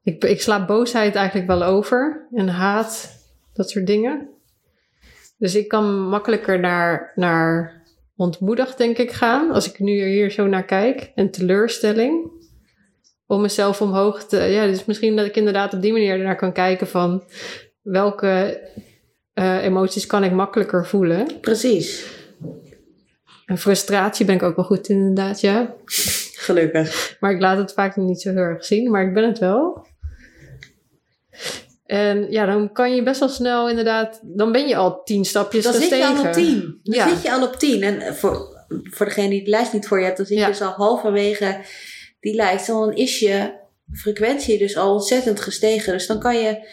Ik, 0.03 0.23
ik 0.23 0.41
sla 0.41 0.65
boosheid 0.65 1.15
eigenlijk 1.15 1.47
wel 1.47 1.63
over 1.63 2.27
en 2.31 2.47
haat, 2.47 3.21
dat 3.53 3.69
soort 3.69 3.87
dingen. 3.87 4.29
Dus 5.37 5.55
ik 5.55 5.67
kan 5.67 6.01
makkelijker 6.01 6.59
naar, 6.59 7.11
naar 7.15 7.83
ontmoedigd, 8.15 8.77
denk 8.77 8.97
ik, 8.97 9.11
gaan. 9.11 9.51
Als 9.51 9.69
ik 9.69 9.79
nu 9.79 10.05
hier 10.05 10.31
zo 10.31 10.47
naar 10.47 10.65
kijk. 10.65 11.11
En 11.15 11.31
teleurstelling 11.31 12.31
om 13.25 13.41
mezelf 13.41 13.81
omhoog 13.81 14.23
te. 14.23 14.37
Ja, 14.37 14.65
dus 14.65 14.85
misschien 14.85 15.15
dat 15.15 15.25
ik 15.25 15.35
inderdaad 15.35 15.73
op 15.73 15.81
die 15.81 15.91
manier 15.91 16.17
ernaar 16.17 16.35
kan 16.35 16.53
kijken 16.53 16.87
van 16.87 17.23
welke 17.91 18.61
eh, 19.33 19.63
emoties 19.63 20.05
kan 20.05 20.23
ik 20.23 20.31
makkelijker 20.31 20.85
voelen. 20.87 21.39
precies. 21.41 22.05
En 23.45 23.57
frustratie 23.57 24.25
ben 24.25 24.35
ik 24.35 24.43
ook 24.43 24.55
wel 24.55 24.65
goed 24.65 24.89
in, 24.89 24.95
inderdaad, 24.97 25.41
ja. 25.41 25.73
Gelukkig. 26.35 27.17
Maar 27.19 27.31
ik 27.31 27.39
laat 27.41 27.57
het 27.57 27.73
vaak 27.73 27.95
niet 27.95 28.21
zo 28.21 28.29
heel 28.29 28.37
erg 28.39 28.65
zien, 28.65 28.91
maar 28.91 29.03
ik 29.07 29.13
ben 29.13 29.23
het 29.27 29.39
wel. 29.39 29.85
En 31.85 32.31
ja, 32.31 32.45
dan 32.45 32.71
kan 32.71 32.95
je 32.95 33.03
best 33.03 33.19
wel 33.19 33.29
snel 33.29 33.69
inderdaad, 33.69 34.19
dan 34.23 34.51
ben 34.51 34.67
je 34.67 34.75
al 34.75 35.03
tien 35.03 35.25
stapjes 35.25 35.63
Dan 35.63 35.73
zit 35.73 35.89
je 35.89 36.05
al 36.05 36.25
op 36.25 36.33
tien. 36.33 36.79
Dan 36.83 36.95
Ja. 36.95 37.09
zit 37.09 37.21
je 37.21 37.31
al 37.31 37.47
op 37.47 37.55
tien. 37.55 37.83
En 37.83 38.15
voor, 38.15 38.65
voor 38.83 39.05
degene 39.05 39.29
die 39.29 39.43
de 39.43 39.49
lijst 39.49 39.73
niet 39.73 39.87
voor 39.87 39.99
je 39.99 40.05
hebt, 40.05 40.17
dan 40.17 40.25
zit 40.25 40.37
Ja. 40.37 40.45
je 40.45 40.51
dus 40.51 40.61
al 40.61 40.71
halverwege 40.71 41.59
die 42.19 42.35
lijst. 42.35 42.67
En 42.67 42.73
dan 42.73 42.93
is 42.95 43.19
je 43.19 43.53
frequentie 43.91 44.57
dus 44.57 44.77
al 44.77 44.93
ontzettend 44.93 45.39
gestegen. 45.41 45.93
Dus 45.93 46.07
dan 46.07 46.19
kan 46.19 46.35
je 46.39 46.67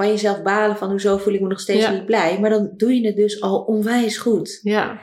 van 0.00 0.08
jezelf 0.08 0.42
balen 0.42 0.76
van 0.76 0.90
hoezo 0.90 1.16
voel 1.16 1.34
ik 1.34 1.40
me 1.40 1.48
nog 1.48 1.60
steeds 1.60 1.80
Ja. 1.84 1.90
niet 1.92 2.06
blij. 2.06 2.40
Maar 2.40 2.50
dan 2.50 2.70
doe 2.76 2.94
je 3.00 3.06
het 3.06 3.16
dus 3.16 3.40
al 3.40 3.58
onwijs 3.60 4.16
goed. 4.18 4.60
Ja, 4.62 5.00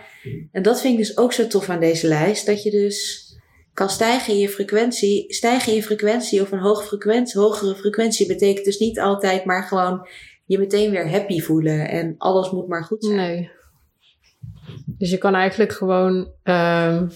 En 0.52 0.62
dat 0.62 0.82
vind 0.82 0.94
ik 1.00 1.06
dus 1.06 1.18
ook 1.18 1.34
zo 1.34 1.48
tof 1.48 1.70
aan 1.70 1.80
deze 1.80 2.08
lijst. 2.08 2.46
Dat 2.46 2.64
je 2.64 2.72
dus 2.72 3.26
kan 3.74 3.90
stijgen 3.90 4.34
in 4.34 4.40
je 4.40 4.50
frequentie. 4.50 5.34
Stijgen 5.34 5.70
in 5.72 5.76
je 5.78 5.84
frequentie 5.84 6.42
of 6.42 6.52
een 6.52 6.60
hoge 6.60 6.84
frequentie, 6.84 7.40
hogere 7.40 7.76
frequentie 7.76 8.28
betekent 8.28 8.66
dus 8.66 8.78
niet 8.78 9.00
altijd 9.00 9.46
maar 9.46 9.64
gewoon 9.64 10.08
je 10.46 10.58
meteen 10.58 10.92
weer 10.92 11.10
happy 11.10 11.40
voelen. 11.40 11.90
En 11.90 12.16
alles 12.18 12.52
moet 12.52 12.68
maar 12.68 12.84
goed 12.84 13.04
zijn. 13.06 13.16
nee. 13.18 13.50
Dus 14.86 15.10
je 15.10 15.18
kan 15.18 15.36
eigenlijk 15.36 15.72
gewoon 15.72 16.32
ehm, 16.44 17.08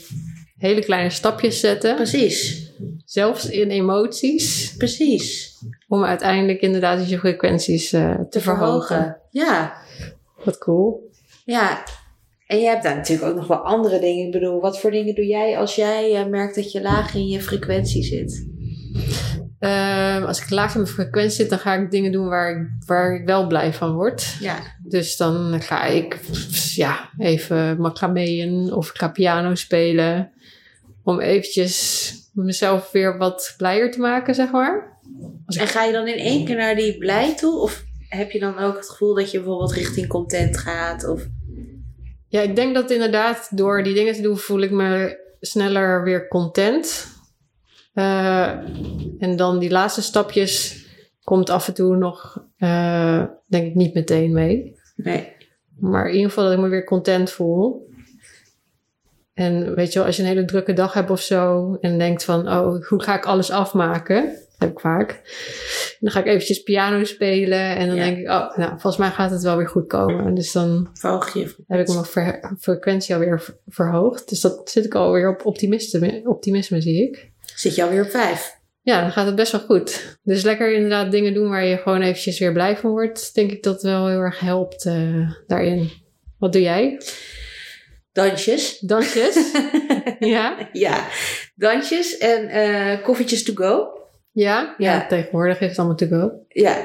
hele 0.57 0.83
kleine 0.83 1.09
stapjes 1.09 1.59
zetten, 1.59 1.95
Precies, 1.95 2.71
zelfs 3.05 3.49
in 3.49 3.69
emoties, 3.69 4.75
precies. 4.77 5.50
Om 5.91 6.03
uiteindelijk 6.03 6.61
inderdaad 6.61 7.09
je 7.09 7.19
frequenties 7.19 7.93
eh, 7.93 8.15
te, 8.29 8.41
verhogen. 8.41 9.17
Ja, 9.29 9.73
Wat 10.43 10.57
cool. 10.57 11.09
ja. 11.45 11.83
En 12.47 12.59
je 12.59 12.65
hebt 12.67 12.83
daar 12.83 12.95
natuurlijk 12.95 13.29
ook 13.29 13.35
nog 13.35 13.47
wel 13.47 13.57
andere 13.57 13.99
dingen. 13.99 14.25
Ik 14.25 14.31
bedoel, 14.31 14.61
wat 14.61 14.79
voor 14.79 14.91
dingen 14.91 15.15
doe 15.15 15.25
jij 15.25 15.57
als 15.57 15.75
jij 15.75 16.15
eh, 16.15 16.25
merkt 16.25 16.55
dat 16.55 16.71
je 16.71 16.81
laag 16.81 17.15
in 17.15 17.27
je 17.27 17.41
frequentie 17.41 18.03
zit? 18.03 18.47
Ehm, 19.59 20.23
als 20.23 20.41
ik 20.41 20.49
laag 20.49 20.73
in 20.75 20.81
mijn 20.81 20.93
frequentie 20.93 21.35
zit, 21.35 21.49
dan 21.49 21.59
ga 21.59 21.73
ik 21.73 21.91
dingen 21.91 22.11
doen 22.11 22.27
waar 22.27 22.51
ik, 22.51 22.67
waar 22.85 23.15
ik 23.15 23.25
wel 23.25 23.47
blij 23.47 23.73
van 23.73 23.93
word. 23.93 24.35
Ja, 24.39 24.57
Dus 24.83 25.17
dan 25.17 25.61
ga 25.61 25.85
ik 25.85 26.19
ja, 26.75 27.09
even 27.17 27.81
macrameën 27.81 28.73
of 28.73 28.89
ik 28.89 28.97
ga 28.97 29.07
piano 29.07 29.55
spelen. 29.55 30.31
Om 31.03 31.19
eventjes 31.19 32.13
mezelf 32.33 32.91
weer 32.91 33.17
wat 33.17 33.53
blijer 33.57 33.91
te 33.91 33.99
maken, 33.99 34.35
zeg 34.35 34.51
maar. 34.51 34.90
En 35.45 35.67
ga 35.67 35.83
je 35.83 35.91
dan 35.91 36.07
in 36.07 36.17
één 36.17 36.45
keer 36.45 36.55
naar 36.55 36.75
die 36.75 36.97
blij 36.97 37.35
toe? 37.35 37.59
Of 37.59 37.83
heb 38.09 38.31
je 38.31 38.39
dan 38.39 38.57
ook 38.57 38.75
het 38.75 38.89
gevoel 38.89 39.15
dat 39.15 39.31
je 39.31 39.37
bijvoorbeeld 39.37 39.73
richting 39.73 40.07
content 40.07 40.57
gaat? 40.57 41.07
Of... 41.07 41.27
Ja, 42.27 42.41
ik 42.41 42.55
denk 42.55 42.73
dat 42.73 42.91
inderdaad 42.91 43.57
door 43.57 43.83
die 43.83 43.93
dingen 43.93 44.13
te 44.13 44.21
doen 44.21 44.37
voel 44.37 44.61
ik 44.61 44.71
me 44.71 45.19
sneller 45.39 46.03
weer 46.03 46.27
content. 46.27 47.07
Eh, 47.93 48.49
en 49.19 49.35
dan 49.35 49.59
die 49.59 49.71
laatste 49.71 50.01
stapjes 50.01 50.85
komt 51.23 51.49
af 51.49 51.67
en 51.67 51.73
toe 51.73 51.95
nog, 51.95 52.45
eh, 52.57 53.23
denk 53.47 53.67
ik, 53.67 53.75
niet 53.75 53.93
meteen 53.93 54.33
mee. 54.33 54.75
Nee. 54.95 55.33
Maar 55.79 56.07
in 56.07 56.13
ieder 56.13 56.29
geval 56.29 56.43
dat 56.43 56.53
ik 56.53 56.59
me 56.59 56.67
weer 56.67 56.83
content 56.83 57.31
voel. 57.31 57.89
En 59.33 59.75
weet 59.75 59.93
je 59.93 59.97
wel, 59.97 60.07
als 60.07 60.15
je 60.15 60.21
een 60.21 60.27
hele 60.27 60.45
drukke 60.45 60.73
dag 60.73 60.93
hebt 60.93 61.09
of 61.09 61.21
zo 61.21 61.77
en 61.81 61.97
denkt 61.97 62.23
van, 62.23 62.47
oh, 62.47 62.85
hoe 62.87 63.03
ga 63.03 63.15
ik 63.15 63.25
alles 63.25 63.51
afmaken? 63.51 64.40
Heb 64.61 64.71
ik 64.71 64.79
vaak. 64.79 65.21
Dan 65.99 66.11
ga 66.11 66.19
ik 66.19 66.25
eventjes 66.25 66.63
piano 66.63 67.03
spelen 67.03 67.75
en 67.75 67.87
dan 67.87 67.95
Ja. 67.95 68.03
denk 68.03 68.17
ik, 68.17 68.27
oh, 68.29 68.57
nou, 68.57 68.69
volgens 68.69 68.97
mij 68.97 69.09
gaat 69.09 69.31
het 69.31 69.41
wel 69.41 69.57
weer 69.57 69.67
goed 69.67 69.87
komen. 69.87 70.33
Dus 70.33 70.51
dan 70.51 70.89
Verhoog 70.93 71.33
je 71.33 71.39
heb 71.67 71.79
ik 71.79 71.87
mijn 71.87 72.05
ver- 72.05 72.55
frequentie 72.59 73.13
alweer 73.15 73.41
ver- 73.41 73.57
verhoogd. 73.67 74.29
Dus 74.29 74.41
dat 74.41 74.69
zit 74.69 74.85
ik 74.85 74.95
alweer 74.95 75.29
op 75.29 75.45
optimisme, 75.45 76.21
optimisme 76.25 76.81
zie 76.81 77.03
ik. 77.09 77.31
Zit 77.55 77.75
je 77.75 77.83
alweer 77.83 78.03
op 78.03 78.09
vijf? 78.09 78.59
Ja, 78.81 79.01
dan 79.01 79.11
gaat 79.11 79.25
het 79.25 79.35
best 79.35 79.51
wel 79.51 79.61
goed. 79.61 80.17
Dus 80.23 80.43
lekker 80.43 80.73
inderdaad 80.73 81.11
dingen 81.11 81.33
doen 81.33 81.49
waar 81.49 81.65
je 81.65 81.77
gewoon 81.77 82.01
eventjes 82.01 82.39
weer 82.39 82.51
blij 82.53 82.77
van 82.77 82.89
wordt. 82.89 83.33
Denk 83.35 83.51
ik 83.51 83.63
dat 83.63 83.81
wel 83.81 84.07
heel 84.07 84.19
erg 84.19 84.39
helpt 84.39 84.85
eh, 84.85 85.31
daarin. 85.47 85.89
Wat 86.37 86.53
doe 86.53 86.61
jij? 86.61 87.01
Dansjes. 88.11 88.79
Dansjes? 88.79 89.51
ja? 90.19 90.69
Ja, 90.71 91.07
dansjes 91.55 92.17
en 92.17 92.47
eh, 92.47 93.03
koffietjes 93.03 93.43
to 93.43 93.53
go. 93.55 93.87
Ja? 94.31 94.75
Ja, 94.77 94.93
Ja. 94.93 95.07
tegenwoordig 95.07 95.59
is 95.59 95.67
het 95.69 95.77
allemaal 95.77 95.95
to 95.97 96.07
go. 96.07 96.31
Ja, 96.47 96.75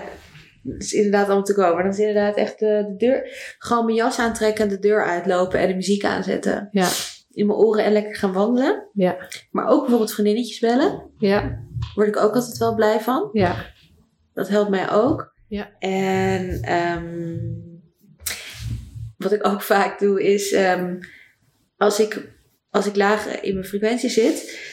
het 0.63 0.83
is 0.83 0.93
inderdaad 0.93 1.25
allemaal 1.27 1.45
to 1.45 1.55
go. 1.55 1.75
Maar 1.75 1.83
dan 1.83 1.93
is 1.93 1.99
inderdaad 1.99 2.37
echt 2.37 2.59
de 2.59 2.95
deur... 2.97 3.29
Gewoon 3.59 3.85
mijn 3.85 3.97
jas 3.97 4.19
aantrekken 4.19 4.65
en 4.65 4.71
de 4.71 4.79
deur 4.79 5.05
uitlopen 5.05 5.59
en 5.61 5.69
de 5.69 5.75
muziek 5.75 6.05
aanzetten. 6.05 6.69
Ja. 6.71 6.89
In 7.31 7.47
mijn 7.47 7.59
oren 7.59 7.85
en 7.85 7.93
lekker 7.93 8.17
gaan 8.17 8.33
wandelen. 8.33 8.89
Ja. 8.93 9.17
Maar 9.51 9.67
ook 9.69 9.81
bijvoorbeeld 9.81 10.13
vriendinnetjes 10.13 10.59
bellen. 10.59 11.11
Ja. 11.19 11.65
Word 11.95 12.09
ik 12.09 12.17
ook 12.17 12.35
altijd 12.35 12.59
wel 12.59 12.75
blij 12.75 13.01
van. 13.01 13.29
Ja. 13.33 13.67
Dat 14.35 14.49
helpt 14.49 14.71
mij 14.71 14.91
ook. 14.91 15.35
Ja. 15.49 15.71
En 15.79 16.61
ehm, 16.63 17.37
wat 19.17 19.33
ik 19.33 19.47
ook 19.47 19.63
vaak 19.63 19.99
doe 19.99 20.23
is... 20.23 20.53
ehm, 20.53 20.99
als, 21.77 22.01
ik, 22.01 22.29
als 22.71 22.87
ik 22.87 22.97
laag 22.97 23.41
in 23.41 23.55
mijn 23.55 23.67
frequentie 23.67 24.11
zit... 24.11 24.65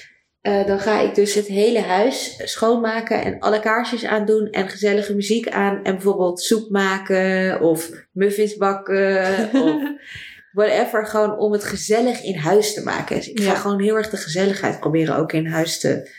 eh, 0.43 0.65
dan 0.67 0.79
ga 0.79 0.99
ik 0.99 1.15
dus 1.15 1.33
het 1.33 1.47
hele 1.47 1.81
huis 1.81 2.33
schoonmaken 2.43 3.21
en 3.23 3.39
alle 3.39 3.59
kaarsjes 3.59 4.05
aandoen 4.05 4.49
en 4.49 4.69
gezellige 4.69 5.15
muziek 5.15 5.49
aan. 5.49 5.83
En 5.83 5.93
bijvoorbeeld 5.93 6.41
soep 6.41 6.69
maken 6.69 7.61
of 7.61 7.89
muffins 8.11 8.55
bakken 8.57 9.25
of 9.65 9.81
whatever. 10.51 11.05
Gewoon 11.07 11.37
om 11.37 11.51
het 11.51 11.63
gezellig 11.63 12.21
in 12.23 12.35
huis 12.37 12.73
te 12.73 12.83
maken. 12.83 13.15
Dus 13.15 13.29
ik 13.29 13.39
ga 13.39 13.51
Ja. 13.51 13.55
gewoon 13.55 13.81
heel 13.81 13.95
erg 13.95 14.09
de 14.09 14.17
gezelligheid 14.17 14.79
proberen 14.79 15.15
ook 15.15 15.31
in 15.33 15.45
huis 15.47 15.79
te, 15.79 16.09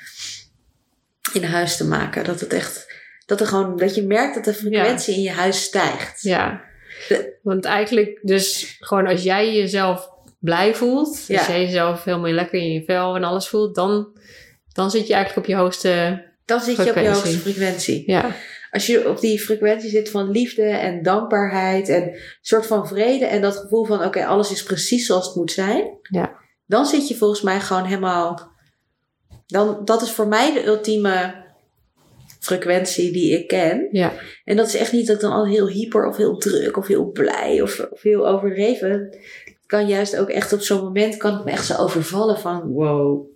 in 1.33 1.45
huis 1.45 1.76
te 1.76 1.87
maken. 1.87 2.25
Dat 2.25 2.40
het 2.40 2.52
echt, 2.52 2.93
dat 3.26 3.40
er 3.40 3.47
gewoon, 3.47 3.76
dat 3.76 3.95
je 3.95 4.02
merkt 4.02 4.35
dat 4.35 4.45
de 4.45 4.54
frequentie 4.54 5.14
in 5.14 5.23
je 5.23 5.31
huis 5.31 5.62
stijgt. 5.62 6.23
Ja. 6.23 6.62
De- 7.09 7.33
Want 7.43 7.64
eigenlijk 7.64 8.19
dus 8.23 8.76
gewoon 8.81 9.07
als 9.07 9.23
jij 9.23 9.54
jezelf 9.54 10.09
blij 10.44 10.74
voelt. 10.74 11.08
Als 11.08 11.46
jij 11.46 11.64
jezelf 11.64 12.04
helemaal 12.04 12.30
lekker 12.30 12.58
in 12.58 12.72
je 12.72 12.84
vel 12.84 13.16
en 13.16 13.24
alles 13.24 13.48
voelt. 13.48 13.74
Dan, 13.74 14.18
dan 14.72 14.90
zit 14.90 15.06
je 15.06 15.14
eigenlijk 15.14 15.46
op 15.46 15.52
je 15.54 15.60
hoogste... 15.60 16.24
Dan 16.44 16.60
zit 16.60 16.76
je 16.76 16.90
op 16.90 16.96
je 16.96 17.08
hoogste 17.08 17.38
frequentie. 17.38 18.02
Ja. 18.06 18.34
Als 18.70 18.86
je 18.86 19.08
op 19.08 19.20
die 19.20 19.40
frequentie 19.40 19.90
zit 19.90 20.10
van 20.10 20.30
liefde 20.30 20.62
en 20.62 21.02
dankbaarheid 21.02 21.88
en 21.88 22.02
een 22.02 22.18
soort 22.40 22.66
van 22.66 22.88
vrede 22.88 23.24
en 23.24 23.40
dat 23.40 23.56
gevoel 23.56 23.84
van 23.84 24.04
oké, 24.04 24.26
alles 24.26 24.50
is 24.50 24.62
precies 24.62 25.06
zoals 25.06 25.26
het 25.26 25.34
moet 25.34 25.52
zijn. 25.52 25.98
Ja. 26.02 26.36
Dan 26.66 26.86
zit 26.86 27.08
je 27.08 27.16
volgens 27.16 27.42
mij 27.42 27.60
gewoon 27.60 27.84
helemaal. 27.84 28.52
Dan, 29.46 29.84
dat 29.84 30.02
is 30.02 30.10
voor 30.10 30.28
mij 30.28 30.52
de 30.52 30.66
ultieme 30.66 31.44
frequentie 32.40 33.12
die 33.12 33.38
ik 33.38 33.48
ken. 33.48 33.88
Ja. 33.90 34.12
En 34.44 34.56
dat 34.56 34.66
is 34.66 34.76
echt 34.76 34.92
niet 34.92 35.06
dat 35.06 35.16
ik 35.16 35.22
dan 35.22 35.32
al 35.32 35.46
heel 35.46 35.68
hyper 35.68 36.08
of 36.08 36.16
heel 36.16 36.36
druk 36.36 36.76
of 36.76 36.86
heel 36.86 37.10
blij 37.10 37.62
of, 37.62 37.86
of 37.90 38.02
heel 38.02 38.28
overdreven. 38.28 39.16
Kan 39.66 39.87
juist 39.87 40.16
ook 40.16 40.28
echt 40.28 40.52
op 40.52 40.61
zo'n 40.61 40.83
moment 40.83 41.16
kan 41.16 41.35
het 41.35 41.44
me 41.44 41.50
echt 41.50 41.66
zo 41.66 41.76
overvallen 41.76 42.38
van 42.38 42.62
wow. 42.62 43.26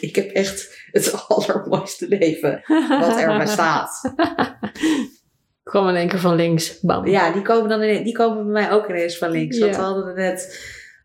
Ik 0.00 0.16
heb 0.16 0.30
echt 0.30 0.86
het 0.90 1.14
allermooiste 1.28 2.08
leven 2.08 2.62
wat 2.88 3.20
er 3.20 3.38
bestaat. 3.38 4.00
Kwam 5.62 5.88
in 5.88 5.94
één 5.94 6.08
keer 6.08 6.18
van 6.18 6.34
links. 6.34 6.80
Bam. 6.80 7.06
Ja, 7.06 7.32
die 7.32 7.42
komen 7.42 7.68
dan 7.68 7.82
in, 7.82 8.04
die 8.04 8.12
komen 8.12 8.44
bij 8.44 8.52
mij 8.52 8.72
ook 8.72 8.88
ineens 8.88 9.18
van 9.18 9.30
links. 9.30 9.58
Want 9.58 9.76
we 9.76 9.82
hadden 9.82 10.06
het 10.06 10.16
net 10.16 10.60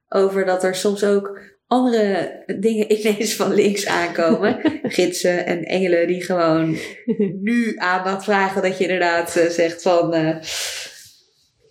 over 0.10 0.46
dat 0.46 0.64
er 0.64 0.76
soms 0.76 1.04
ook 1.04 1.40
andere 1.68 2.44
dingen 2.60 2.92
ineens 3.00 3.36
van 3.36 3.54
links 3.54 3.88
aankomen. 3.88 4.60
Gidsen 4.84 5.46
en 5.46 5.64
engelen 5.64 6.08
die 6.08 6.24
gewoon 6.24 6.78
nu 7.42 7.76
aandacht 7.78 8.24
vragen. 8.24 8.62
Dat 8.62 8.78
je 8.78 8.84
inderdaad 8.84 9.36
eh, 9.36 9.50
zegt 9.50 9.82
van... 9.82 10.14
eh, 10.14 10.36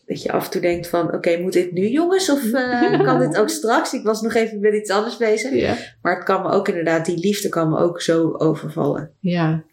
dat 0.08 0.22
je 0.22 0.32
af 0.32 0.44
en 0.44 0.50
toe 0.50 0.60
denkt 0.60 0.88
van... 0.88 1.14
Oké, 1.14 1.38
moet 1.38 1.52
dit 1.52 1.72
nu 1.72 1.88
jongens? 1.88 2.30
Of 2.30 2.52
eh, 2.52 3.04
kan 3.04 3.18
dit 3.18 3.38
ook 3.38 3.48
straks? 3.48 3.92
Ik 3.92 4.04
was 4.04 4.20
nog 4.20 4.34
even 4.34 4.60
met 4.60 4.74
iets 4.74 4.90
anders 4.90 5.16
bezig. 5.16 5.52
Ja. 5.52 5.76
Maar 6.02 6.14
het 6.14 6.24
kan 6.24 6.42
me 6.42 6.50
ook 6.50 6.68
inderdaad... 6.68 7.06
Die 7.06 7.18
liefde 7.18 7.48
kan 7.48 7.68
me 7.68 7.78
ook 7.78 8.00
zo 8.00 8.34
overvallen. 8.36 9.10
ja. 9.20 9.64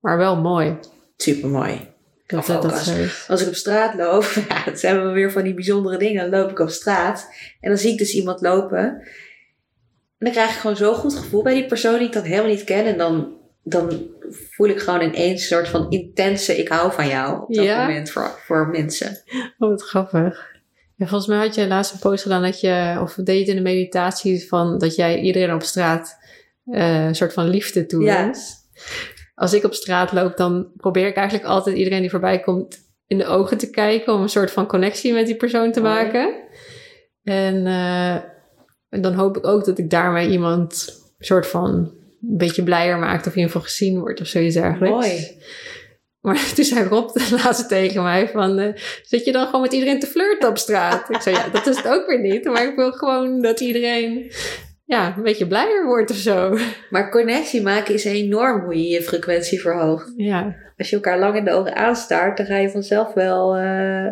Maar 0.00 0.16
wel 0.16 0.36
mooi. 0.36 0.78
Super 1.16 1.48
mooi. 1.48 1.88
Dat 2.26 2.46
dat, 2.46 2.62
dat 2.62 2.72
als-. 2.72 3.28
Als 3.28 3.42
ik 3.42 3.48
op 3.48 3.54
straat 3.54 3.94
loop, 3.94 4.24
ja, 4.48 4.64
dat 4.64 4.80
zijn 4.80 5.02
wel 5.02 5.12
weer 5.12 5.32
van 5.32 5.42
die 5.42 5.54
bijzondere 5.54 5.98
dingen. 5.98 6.30
Dan 6.30 6.40
loop 6.40 6.50
ik 6.50 6.58
op 6.58 6.68
straat 6.68 7.28
en 7.60 7.68
dan 7.68 7.78
zie 7.78 7.92
ik 7.92 7.98
dus 7.98 8.14
iemand 8.14 8.40
lopen. 8.40 8.78
En 8.78 10.26
dan 10.26 10.30
krijg 10.30 10.50
ik 10.50 10.56
gewoon 10.56 10.76
zo'n 10.76 10.94
goed 10.94 11.14
gevoel 11.14 11.42
bij 11.42 11.54
die 11.54 11.66
persoon 11.66 11.98
die 11.98 12.06
ik 12.06 12.12
dan 12.12 12.22
helemaal 12.22 12.50
niet 12.50 12.64
ken. 12.64 12.84
En 12.84 12.98
dan, 12.98 13.39
dan 13.62 14.08
voel 14.30 14.68
ik 14.68 14.80
gewoon 14.80 15.00
ineens 15.00 15.40
een 15.40 15.56
soort 15.56 15.68
van 15.68 15.90
intense 15.90 16.58
ik 16.58 16.68
hou 16.68 16.92
van 16.92 17.08
jou 17.08 17.42
op 17.42 17.54
dat 17.54 17.64
Ja? 17.64 17.80
moment 17.80 18.10
voor, 18.10 18.30
voor 18.46 18.68
mensen. 18.68 19.22
Oh, 19.58 19.68
wat 19.68 19.82
grappig. 19.82 20.48
Ja, 20.94 21.06
volgens 21.06 21.26
mij 21.30 21.38
had 21.38 21.54
je 21.54 21.66
laatst 21.66 21.92
een 21.92 21.98
post 21.98 22.22
gedaan 22.22 22.42
dat 22.42 22.60
je, 22.60 22.98
of 23.00 23.14
deed 23.14 23.34
je 23.34 23.40
het 23.40 23.48
in 23.48 23.56
de 23.56 23.70
meditatie 23.70 24.48
van 24.48 24.78
dat 24.78 24.94
jij 24.94 25.20
iedereen 25.20 25.54
op 25.54 25.62
straat 25.62 26.18
eh, 26.64 27.04
een 27.04 27.14
soort 27.14 27.32
van 27.32 27.48
liefde 27.48 27.86
toewenst. 27.86 28.58
Als 29.34 29.52
ik 29.52 29.64
op 29.64 29.74
straat 29.74 30.12
loop, 30.12 30.36
dan 30.36 30.70
probeer 30.76 31.06
ik 31.06 31.16
eigenlijk 31.16 31.48
altijd 31.48 31.76
iedereen 31.76 32.00
die 32.00 32.10
voorbij 32.10 32.40
komt 32.40 32.78
in 33.06 33.18
de 33.18 33.26
ogen 33.26 33.58
te 33.58 33.70
kijken 33.70 34.14
om 34.14 34.22
een 34.22 34.28
soort 34.28 34.50
van 34.50 34.66
connectie 34.66 35.12
met 35.12 35.26
die 35.26 35.36
persoon 35.36 35.72
te 35.72 35.80
maken. 35.80 36.34
En, 37.22 37.66
eh, 37.66 38.14
en 38.88 39.00
dan 39.00 39.12
hoop 39.14 39.36
ik 39.36 39.46
ook 39.46 39.64
dat 39.64 39.78
ik 39.78 39.90
daarmee 39.90 40.30
iemand 40.30 41.00
een 41.18 41.24
soort 41.24 41.46
van 41.46 41.92
een 42.22 42.36
beetje 42.36 42.62
blijer 42.62 42.98
maakt 42.98 43.26
of 43.26 43.32
in 43.32 43.38
ieder 43.38 43.50
geval 43.52 43.68
gezien 43.68 43.98
wordt 44.00 44.20
of 44.20 44.26
zoiets 44.26 44.54
dergelijks. 44.54 45.06
Mooi. 45.06 45.38
Maar 46.20 46.50
toen 46.54 46.64
zei 46.64 46.84
Rob 46.84 47.12
de 47.12 47.28
laatste 47.42 47.66
tegen 47.66 48.02
mij 48.02 48.28
van... 48.28 48.58
eh, 48.58 48.82
zit 49.02 49.24
je 49.24 49.32
dan 49.32 49.46
gewoon 49.46 49.60
met 49.60 49.72
iedereen 49.72 50.00
te 50.00 50.06
flirten 50.06 50.48
op 50.48 50.58
straat? 50.58 51.10
Ik 51.10 51.20
zei, 51.20 51.36
ja, 51.36 51.48
dat 51.48 51.66
is 51.66 51.76
het 51.76 51.88
ook 51.88 52.06
weer 52.06 52.20
niet. 52.20 52.44
Maar 52.44 52.68
ik 52.68 52.76
wil 52.76 52.92
gewoon 52.92 53.42
dat 53.42 53.60
iedereen 53.60 54.32
ja, 54.84 55.14
een 55.16 55.22
beetje 55.22 55.46
blijer 55.46 55.86
wordt 55.86 56.10
of 56.10 56.16
zo. 56.16 56.58
Maar 56.90 57.10
connectie 57.10 57.62
maken 57.62 57.94
is 57.94 58.04
enorm 58.04 58.64
hoe 58.64 58.82
je 58.82 58.88
je 58.88 59.02
frequentie 59.02 59.60
verhoogt. 59.60 60.12
Ja. 60.16 60.56
Als 60.76 60.90
je 60.90 60.96
elkaar 60.96 61.18
lang 61.18 61.36
in 61.36 61.44
de 61.44 61.52
ogen 61.52 61.76
aanstaart, 61.76 62.36
dan 62.36 62.46
ga 62.46 62.56
je 62.56 62.70
vanzelf 62.70 63.12
wel... 63.12 63.56
eh 63.56 64.06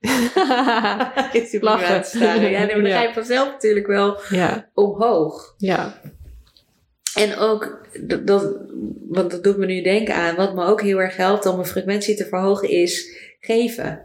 Is 1.42 1.50
die 1.50 1.62
Lachen. 1.62 2.20
Ja, 2.50 2.66
dan 2.66 2.86
ga 2.86 3.02
je 3.02 3.10
vanzelf 3.12 3.50
natuurlijk 3.50 3.86
wel 3.86 4.18
ja, 4.30 4.68
omhoog. 4.74 5.54
ja, 5.58 6.00
En 7.14 7.36
ook, 7.36 7.86
dat, 8.24 8.56
want 9.08 9.30
dat 9.30 9.44
doet 9.44 9.56
me 9.56 9.66
nu 9.66 9.82
denken 9.82 10.14
aan, 10.14 10.36
wat 10.36 10.54
me 10.54 10.64
ook 10.64 10.82
heel 10.82 10.98
erg 11.00 11.16
helpt 11.16 11.46
om 11.46 11.56
mijn 11.56 11.68
frequentie 11.68 12.16
te 12.16 12.26
verhogen, 12.26 12.68
is 12.68 13.16
geven. 13.40 14.04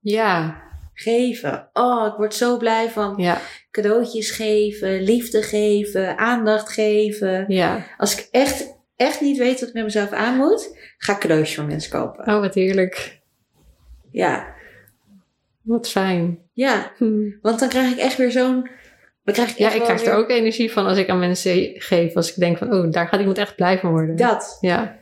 ja, 0.00 0.62
Geven. 0.94 1.68
Oh, 1.72 2.06
ik 2.06 2.14
word 2.16 2.34
zo 2.34 2.56
blij 2.56 2.90
van 2.90 3.14
ja, 3.16 3.40
cadeautjes 3.70 4.30
geven, 4.30 5.02
liefde 5.02 5.42
geven, 5.42 6.18
aandacht 6.18 6.68
geven. 6.72 7.44
ja. 7.48 7.86
Als 7.98 8.16
ik 8.18 8.28
echt, 8.30 8.74
echt 8.96 9.20
niet 9.20 9.38
weet 9.38 9.60
wat 9.60 9.68
ik 9.68 9.74
met 9.74 9.84
mezelf 9.84 10.10
aan 10.10 10.36
moet, 10.36 10.76
ga 10.98 11.12
ik 11.12 11.18
cadeautjes 11.18 11.54
voor 11.54 11.64
mensen 11.64 11.90
kopen. 11.90 12.34
Oh, 12.34 12.40
wat 12.40 12.54
heerlijk. 12.54 13.20
Ja, 14.10 14.54
Wat 15.62 15.88
fijn. 15.90 16.38
ja. 16.52 16.92
Hm. 16.96 17.30
Want 17.42 17.58
dan 17.60 17.68
krijg 17.68 17.92
ik 17.92 17.98
echt 17.98 18.16
weer 18.16 18.30
zo'n... 18.30 18.68
Krijg 19.32 19.58
Ja, 19.58 19.72
ik 19.72 19.82
krijg 19.82 20.00
er 20.00 20.06
weer 20.06 20.14
ook 20.14 20.30
energie 20.30 20.72
van 20.72 20.86
als 20.86 20.98
ik 20.98 21.08
aan 21.08 21.18
mensen 21.18 21.70
geef. 21.74 22.16
Als 22.16 22.28
ik 22.30 22.36
denk 22.36 22.58
van, 22.58 22.74
oh, 22.74 22.92
daar 22.92 23.08
gaat 23.08 23.20
iemand 23.20 23.38
echt 23.38 23.56
blij 23.56 23.78
van 23.78 23.90
worden. 23.90 24.16
Dat. 24.16 24.58
Ja, 24.60 24.98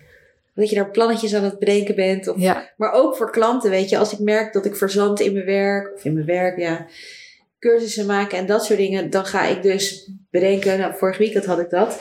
Dat 0.54 0.70
je 0.70 0.76
daar 0.76 0.90
plannetjes 0.90 1.34
aan 1.34 1.44
het 1.44 1.58
bedenken 1.58 1.94
bent. 1.94 2.28
Of 2.28 2.36
ja, 2.38 2.70
Maar 2.76 2.92
ook 2.92 3.16
voor 3.16 3.30
klanten, 3.30 3.70
weet 3.70 3.88
je, 3.88 3.98
als 3.98 4.12
ik 4.12 4.18
merk 4.18 4.52
dat 4.52 4.64
ik 4.64 4.76
verzand 4.76 5.20
in 5.20 5.32
mijn 5.32 5.44
werk, 5.44 5.94
of 5.94 6.04
in 6.04 6.12
mijn 6.12 6.26
werk, 6.26 6.58
ja, 6.58 6.86
cursussen 7.58 8.06
maken 8.06 8.38
en 8.38 8.46
dat 8.46 8.64
soort 8.64 8.78
dingen, 8.78 9.10
dan 9.10 9.24
ga 9.26 9.44
ik 9.44 9.62
dus 9.62 10.10
bedenken, 10.30 10.78
nou, 10.78 10.94
vorig 10.96 11.18
weekend 11.18 11.46
had 11.46 11.58
ik 11.58 11.70
dat. 11.70 11.98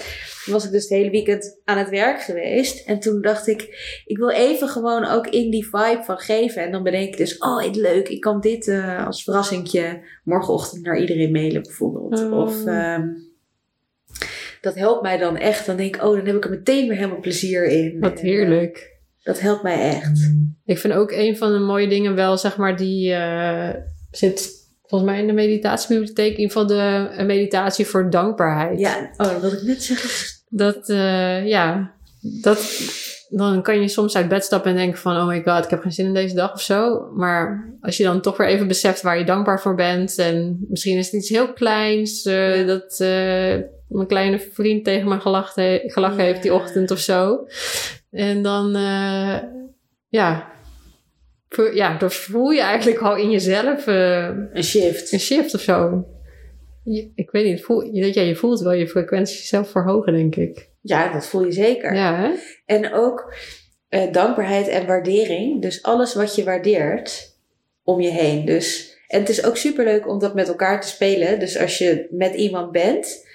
Toen 0.48 0.56
was 0.56 0.66
ik 0.66 0.72
dus 0.72 0.82
het 0.82 0.98
hele 0.98 1.10
weekend 1.10 1.62
aan 1.64 1.78
het 1.78 1.90
werk 1.90 2.22
geweest. 2.22 2.86
En 2.86 3.00
toen 3.00 3.22
dacht 3.22 3.48
ik, 3.48 3.62
ik 4.06 4.18
wil 4.18 4.30
even 4.30 4.68
gewoon 4.68 5.06
ook 5.06 5.28
in 5.28 5.52
die 5.52 5.64
vibe 5.64 6.02
van 6.06 6.18
geven. 6.18 6.64
En 6.64 6.72
dan 6.72 6.84
bedenk 6.84 7.08
ik 7.08 7.18
dus, 7.18 7.38
oh, 7.38 7.64
het 7.64 7.76
leuk, 7.76 8.08
ik 8.08 8.22
kan 8.22 8.42
dit 8.42 8.68
eh, 8.68 9.06
als 9.06 9.24
verrassingje 9.24 10.00
morgenochtend 10.24 10.84
naar 10.84 11.00
iedereen 11.00 11.32
mailen 11.32 11.62
bijvoorbeeld. 11.62 12.20
Oh. 12.20 12.40
Of 12.40 12.66
ehm, 12.66 13.08
dat 14.62 14.76
helpt 14.76 15.02
mij 15.02 15.18
dan 15.18 15.38
echt. 15.38 15.66
Dan 15.66 15.78
denk 15.78 15.96
ik, 15.96 16.04
oh, 16.04 16.16
dan 16.16 16.26
heb 16.26 16.36
ik 16.36 16.44
er 16.44 16.50
meteen 16.50 16.88
weer 16.88 16.98
helemaal 16.98 17.20
plezier 17.20 17.66
in. 17.66 18.00
wat 18.00 18.12
En, 18.12 18.18
eh, 18.18 18.24
heerlijk. 18.24 18.98
dat 19.24 19.40
helpt 19.40 19.64
mij 19.64 19.80
echt. 19.80 20.34
Ik 20.66 20.78
vind 20.78 20.94
ook 20.94 21.12
een 21.12 21.38
van 21.38 21.52
de 21.52 21.60
mooie 21.60 21.88
dingen 21.88 22.16
wel, 22.16 22.38
zeg 22.38 22.58
maar, 22.58 22.78
die 22.78 23.14
eh, 23.14 23.70
zit 24.12 24.66
volgens 24.86 25.12
mij 25.12 25.20
in 25.20 25.28
de 25.28 25.34
meditatiebibliotheek. 25.34 26.32
In 26.32 26.40
ieder 26.40 26.52
geval 26.52 26.68
de 26.68 27.10
een 27.12 27.26
meditatie 27.26 27.86
voor 27.86 28.10
dankbaarheid. 28.10 28.80
Ja, 28.80 29.10
oh, 29.18 29.32
dat 29.32 29.42
wilde 29.42 29.58
ik 29.58 29.64
net 29.64 29.84
zeggen. 29.84 30.37
Dat, 30.50 30.90
eh, 30.90 31.48
ja, 31.48 31.94
dat, 32.42 32.82
dan 33.30 33.62
kan 33.62 33.82
je 33.82 33.88
soms 33.88 34.16
uit 34.16 34.28
bed 34.28 34.44
stappen 34.44 34.72
en 34.72 34.78
denken 34.78 35.00
van, 35.00 35.18
oh 35.18 35.28
my 35.28 35.42
god, 35.44 35.64
ik 35.64 35.70
heb 35.70 35.82
geen 35.82 35.92
zin 35.92 36.06
in 36.06 36.14
deze 36.14 36.36
dag 36.36 36.54
of 36.54 36.62
zo. 36.62 37.12
Maar 37.16 37.74
als 37.82 37.98
je 37.98 38.04
dan 38.04 38.22
toch 38.22 38.38
weer 38.38 38.48
even 38.48 38.68
beseft 38.68 39.02
waar 39.02 39.18
je 39.18 39.26
dankbaar 39.26 39.62
voor 39.62 39.76
bent. 39.76 40.18
En 40.18 40.66
misschien 40.70 40.98
is 40.98 41.06
het 41.06 41.14
iets 41.16 41.30
heel 41.30 41.54
kleins, 41.54 42.26
eh, 42.26 42.60
Ja. 42.60 42.66
dat 42.66 42.92
eh, 43.00 43.56
mijn 43.88 44.08
kleine 44.08 44.40
vriend 44.40 44.84
tegen 44.84 45.08
me 45.08 45.20
gelachen, 45.20 45.64
he- 45.64 45.82
gelachen 45.86 46.18
Ja. 46.18 46.24
heeft 46.24 46.42
die 46.42 46.54
ochtend 46.54 46.92
of 46.92 47.00
zo. 47.00 47.48
En 48.12 48.42
dan, 48.42 48.76
eh, 48.76 49.38
ja, 50.08 50.52
voel- 51.50 51.74
ja, 51.76 51.98
dan 51.98 52.12
voel 52.12 52.50
je 52.50 52.62
eigenlijk 52.62 53.02
al 53.02 53.16
in 53.16 53.30
jezelf 53.32 53.88
eh, 53.88 54.26
Een 54.54 54.64
shift. 54.64 55.12
een 55.12 55.20
shift 55.20 55.54
of 55.54 55.62
zo. 55.62 56.06
Je- 56.90 57.12
ik 57.16 57.32
weet 57.32 57.46
niet, 57.46 57.64
voel, 57.64 57.86
jij 57.94 58.26
je 58.28 58.36
voelt 58.36 58.60
wel 58.60 58.74
je 58.74 58.88
frequentie 58.88 59.46
zelf 59.46 59.70
verhogen, 59.70 60.14
denk 60.14 60.36
ik. 60.36 60.70
Ja, 60.82 61.14
dat 61.14 61.26
voel 61.28 61.46
je 61.46 61.52
zeker. 61.52 61.96
Ja, 61.96 62.16
hè? 62.16 62.32
En 62.66 62.94
ook 62.94 63.34
eh, 63.90 64.12
dankbaarheid 64.12 64.68
en 64.68 64.86
waardering. 64.86 65.62
Dus 65.62 65.84
alles 65.84 66.14
wat 66.14 66.36
je 66.36 66.44
waardeert 66.44 67.36
om 67.84 68.02
je 68.02 68.10
heen. 68.10 68.46
Dus, 68.46 68.98
en 69.08 69.20
het 69.20 69.30
is 69.30 69.46
ook 69.46 69.58
superleuk 69.58 70.08
om 70.08 70.20
dat 70.20 70.34
met 70.36 70.48
elkaar 70.48 70.82
te 70.82 70.88
spelen. 70.88 71.40
Dus 71.40 71.58
als 71.60 71.78
je 71.78 72.08
met 72.12 72.34
iemand 72.34 72.72
bent, 72.72 73.26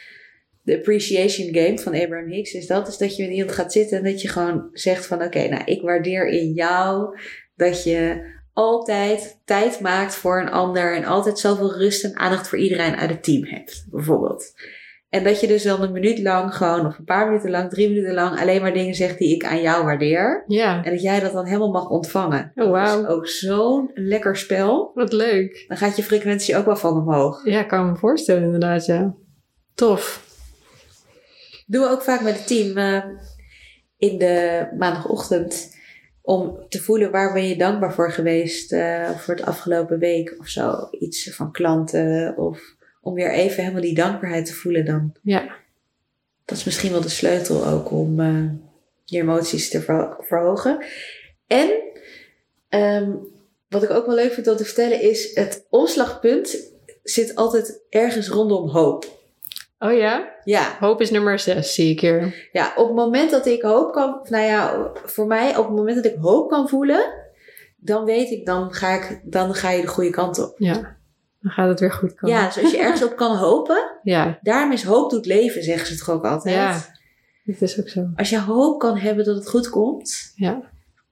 de 0.63 0.77
appreciation 0.77 1.55
game 1.55 1.79
van 1.79 1.95
Abraham 1.95 2.31
Hicks 2.31 2.53
is 2.53 2.67
dat. 2.67 2.89
Is 2.89 2.99
dat 2.99 3.17
je 3.17 3.23
met 3.23 3.33
iemand 3.33 3.53
gaat 3.53 3.73
zitten 3.73 3.99
en 3.99 4.05
dat 4.05 4.23
je 4.23 4.29
gewoon 4.29 4.69
zegt 4.73 5.07
van 5.07 5.23
oké, 5.23 5.49
nou 5.49 5.63
ik 5.65 5.83
waardeer 5.83 6.29
in 6.29 6.53
jou 6.53 7.19
dat 7.57 7.85
je 7.85 8.31
altijd 8.53 9.41
tijd 9.45 9.81
maakt 9.81 10.15
voor 10.15 10.41
een 10.41 10.51
ander 10.51 10.97
en 10.97 11.05
altijd 11.05 11.39
zoveel 11.39 11.77
rust 11.77 12.05
en 12.05 12.17
aandacht 12.17 12.49
voor 12.49 12.59
iedereen 12.59 12.97
uit 12.97 13.11
het 13.11 13.23
team 13.25 13.45
hebt, 13.45 13.87
bijvoorbeeld. 13.91 14.53
En 15.09 15.25
dat 15.25 15.41
je 15.41 15.47
dus 15.47 15.63
dan 15.63 15.83
een 15.83 15.93
minuut 15.93 16.19
lang 16.19 16.55
gewoon, 16.55 16.87
of 16.87 16.99
een 16.99 17.05
paar 17.05 17.27
minuten 17.27 17.51
lang, 17.51 17.71
drie 17.71 17.89
minuten 17.89 18.15
lang, 18.15 18.41
alleen 18.41 18.61
maar 18.61 18.73
dingen 18.73 18.95
zegt 18.95 19.19
die 19.19 19.35
ik 19.35 19.45
aan 19.45 19.61
jou 19.61 19.85
waardeer. 19.85 20.45
Ja, 20.47 20.85
En 20.85 20.91
dat 20.91 21.03
jij 21.03 21.21
dat 21.21 21.33
dan 21.33 21.47
helemaal 21.47 21.71
mag 21.71 21.89
ontvangen. 21.89 22.53
Oh, 22.55 22.71
wauw. 22.71 22.97
Dat 22.97 23.11
is 23.11 23.17
ook 23.17 23.27
zo'n 23.27 23.91
lekker 23.95 24.37
spel. 24.37 24.91
wat 24.95 25.13
leuk. 25.13 25.65
Dan 25.69 25.77
gaat 25.77 25.97
je 25.97 26.03
frequentie 26.03 26.57
ook 26.57 26.65
wel 26.65 26.77
van 26.77 26.97
omhoog. 26.97 27.45
Ja, 27.45 27.61
ik 27.61 27.69
kan 27.69 27.91
me 27.91 27.97
voorstellen 27.97 28.43
inderdaad, 28.43 28.87
ja. 28.87 29.15
Tof. 29.75 30.25
Doen 31.67 31.83
we 31.83 31.89
ook 31.89 32.03
vaak 32.03 32.21
met 32.21 32.35
het 32.35 32.47
team 32.47 32.77
eh, 32.77 33.05
in 33.97 34.19
de 34.19 34.67
maandagochtend. 34.79 35.81
Om 36.23 36.67
te 36.69 36.83
voelen 36.83 37.11
waar 37.11 37.33
ben 37.33 37.49
je 37.49 37.57
dankbaar 37.57 37.95
voor 37.95 38.13
geweest 38.13 38.73
eh, 38.73 39.11
voor 39.11 39.35
het 39.35 39.45
afgelopen 39.45 39.99
week 39.99 40.35
of 40.39 40.49
zo. 40.49 40.89
Iets 40.91 41.35
van 41.35 41.53
klanten 41.53 42.37
of 42.37 42.61
om 43.01 43.15
weer 43.15 43.31
even 43.33 43.63
helemaal 43.63 43.83
die 43.83 43.95
dankbaarheid 43.95 44.47
te 44.47 44.53
voelen 44.55 44.85
dan. 44.85 45.13
Ja, 45.23 45.57
Dat 46.45 46.59
is 46.59 46.65
misschien 46.65 46.93
wel 46.93 47.01
de 47.01 47.09
sleutel 47.09 47.67
ook 47.67 47.91
om 47.91 48.21
eh, 48.21 48.45
je 49.05 49.19
emoties 49.19 49.71
te 49.71 49.81
ver- 49.81 50.17
verhogen. 50.21 50.85
En 51.47 51.71
ehm, 52.69 53.13
wat 53.69 53.83
ik 53.83 53.91
ook 53.91 54.07
wel 54.07 54.15
leuk 54.15 54.33
vind 54.33 54.49
om 54.49 54.57
te 54.57 54.65
vertellen 54.65 55.01
is, 55.01 55.35
het 55.35 55.67
omslagpunt 55.71 56.71
zit 57.03 57.35
altijd 57.35 57.81
ergens 57.89 58.29
rondom 58.29 58.69
hoop. 58.69 59.21
Oh 59.83 59.93
ja? 59.97 60.35
Ja, 60.45 60.77
Hoop 60.81 61.01
is 61.01 61.11
nummer 61.11 61.39
zes, 61.39 61.75
zie 61.75 61.91
ik 61.91 62.01
hier. 62.01 62.49
ja, 62.53 62.73
op 62.77 62.87
het 62.87 62.97
moment 62.97 63.31
dat 63.31 63.47
ik 63.47 63.63
hoop 63.63 63.93
kan, 63.93 64.21
nou 64.29 64.45
ja, 64.45 64.91
voor 65.05 65.27
mij, 65.27 65.57
op 65.57 65.67
het 65.67 65.75
moment 65.77 65.97
dat 66.03 66.13
ik 66.13 66.19
hoop 66.21 66.49
kan 66.51 66.69
voelen, 66.69 67.05
dan 67.77 68.05
weet 68.05 68.31
ik, 68.31 68.47
dan 68.47 68.73
ga, 68.73 68.95
ik, 68.95 69.21
dan 69.25 69.55
ga 69.55 69.71
je 69.71 69.81
de 69.81 69.87
goede 69.89 70.11
kant 70.11 70.39
op. 70.39 70.55
Ja, 70.59 70.97
dan 71.41 71.53
gaat 71.53 71.69
het 71.69 71.81
weer 71.81 71.93
goed 71.93 72.15
komen. 72.15 72.37
Ja, 72.37 72.47
dus 72.47 72.63
als 72.63 72.71
je 72.71 72.79
ergens 72.79 73.05
op 73.05 73.17
kan 73.17 73.37
hopen, 73.37 73.91
ja, 74.03 74.39
daarom 74.43 74.73
is 74.73 74.83
hoop 74.85 75.11
doet 75.11 75.27
leven, 75.27 75.63
zeggen 75.63 75.87
ze 75.87 75.97
toch 76.05 76.11
ook 76.15 76.25
altijd. 76.25 76.55
Ja. 76.55 76.81
dat 77.45 77.61
is 77.61 77.81
ook 77.81 77.89
zo. 77.89 78.07
Als 78.17 78.31
je 78.31 78.41
hoop 78.41 78.79
kan 78.79 78.97
hebben 78.97 79.25
dat 79.25 79.35
het 79.37 79.49
goed 79.49 79.69
komt, 79.71 80.33
Ja, 80.37 80.63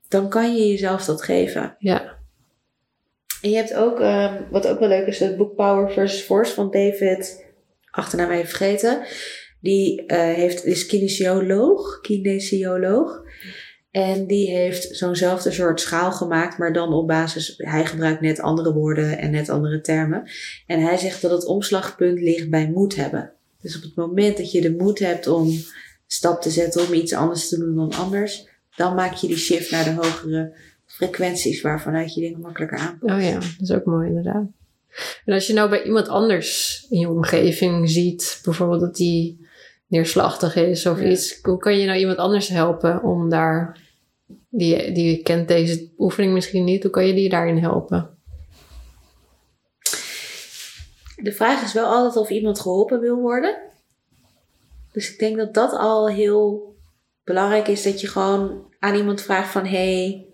dan 0.08 0.28
kan 0.28 0.56
je 0.56 0.66
jezelf 0.68 1.04
dat 1.04 1.22
geven. 1.22 1.76
ja, 1.78 2.16
En 3.42 3.50
je 3.50 3.56
hebt 3.56 3.74
ook, 3.74 4.00
ehm, 4.00 4.42
wat 4.50 4.66
ook 4.68 4.78
wel 4.78 4.88
leuk 4.88 5.06
is, 5.06 5.18
het 5.20 5.36
boek 5.36 5.54
Power 5.54 5.90
versus 5.90 6.20
Force 6.22 6.54
van 6.54 6.70
David 6.70 7.48
achternaam 8.00 8.30
even 8.30 8.48
vergeten. 8.48 9.02
Die 9.60 10.06
eh, 10.06 10.18
heeft, 10.18 10.64
is 10.64 10.86
kinesioloog, 10.86 12.00
kinesioloog. 12.00 13.22
En 13.90 14.26
die 14.26 14.50
heeft 14.50 14.96
zo'nzelfde 14.96 15.50
soort 15.50 15.80
schaal 15.80 16.12
gemaakt, 16.12 16.58
maar 16.58 16.72
dan 16.72 16.92
op 16.92 17.06
basis, 17.06 17.54
hij 17.56 17.86
gebruikt 17.86 18.20
net 18.20 18.40
andere 18.40 18.72
woorden 18.72 19.18
en 19.18 19.30
net 19.30 19.48
andere 19.48 19.80
termen. 19.80 20.30
En 20.66 20.80
hij 20.80 20.96
zegt 20.96 21.22
dat 21.22 21.30
het 21.30 21.46
omslagpunt 21.46 22.20
ligt 22.20 22.50
bij 22.50 22.70
moed 22.70 22.96
hebben. 22.96 23.32
Dus 23.60 23.76
op 23.76 23.82
het 23.82 23.94
moment 23.94 24.36
dat 24.36 24.52
je 24.52 24.60
de 24.60 24.76
moed 24.76 24.98
hebt 24.98 25.26
om 25.26 25.50
stap 26.06 26.42
te 26.42 26.50
zetten, 26.50 26.86
om 26.86 26.92
iets 26.92 27.12
anders 27.12 27.48
te 27.48 27.58
doen 27.58 27.74
dan 27.74 27.92
anders, 27.92 28.48
dan 28.76 28.94
maak 28.94 29.14
je 29.14 29.26
die 29.26 29.36
shift 29.36 29.70
naar 29.70 29.84
de 29.84 29.94
hogere 29.94 30.52
frequenties 30.86 31.60
waarvanuit 31.60 32.14
je 32.14 32.20
dingen 32.20 32.40
makkelijker 32.40 32.78
aanpast. 32.78 33.14
Oh 33.14 33.22
ja, 33.22 33.34
dat 33.34 33.60
is 33.60 33.72
ook 33.72 33.84
mooi 33.84 34.08
inderdaad. 34.08 34.46
En 35.24 35.34
als 35.34 35.46
je 35.46 35.52
nou 35.52 35.68
bij 35.68 35.82
iemand 35.82 36.08
anders 36.08 36.86
in 36.90 36.98
je 36.98 37.08
omgeving 37.08 37.90
ziet, 37.90 38.40
bijvoorbeeld 38.44 38.80
dat 38.80 38.96
die 38.96 39.48
neerslachtig 39.86 40.56
is 40.56 40.86
of 40.86 41.00
Ja. 41.00 41.08
iets, 41.08 41.38
hoe 41.42 41.58
kan 41.58 41.78
je 41.78 41.86
nou 41.86 41.98
iemand 41.98 42.18
anders 42.18 42.48
helpen 42.48 43.02
om 43.02 43.28
daar, 43.28 43.78
die, 44.48 44.92
die 44.92 45.22
kent 45.22 45.48
deze 45.48 45.90
oefening 45.98 46.32
misschien 46.32 46.64
niet, 46.64 46.82
hoe 46.82 46.92
kan 46.92 47.06
je 47.06 47.14
die 47.14 47.28
daarin 47.28 47.58
helpen? 47.58 48.18
De 51.22 51.32
vraag 51.32 51.62
is 51.62 51.72
wel 51.72 51.86
altijd 51.86 52.16
of 52.16 52.30
iemand 52.30 52.60
geholpen 52.60 53.00
wil 53.00 53.16
worden. 53.16 53.56
Dus 54.92 55.12
ik 55.12 55.18
denk 55.18 55.36
dat 55.36 55.54
dat 55.54 55.72
al 55.72 56.08
heel 56.08 56.74
belangrijk 57.24 57.68
is. 57.68 57.82
Dat 57.82 58.00
je 58.00 58.06
gewoon 58.06 58.64
aan 58.78 58.94
iemand 58.94 59.20
vraagt 59.20 59.52
van... 59.52 59.66
hey, 59.66 60.26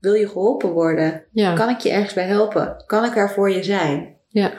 wil 0.00 0.14
je 0.14 0.28
geholpen 0.28 0.70
worden? 0.72 1.24
Ja, 1.32 1.54
Kan 1.54 1.68
ik 1.68 1.78
je 1.80 1.90
ergens 1.90 2.14
bij 2.14 2.26
helpen? 2.26 2.82
Kan 2.86 3.04
ik 3.04 3.16
er 3.16 3.30
voor 3.30 3.50
je 3.50 3.62
zijn? 3.62 4.16
ja, 4.28 4.52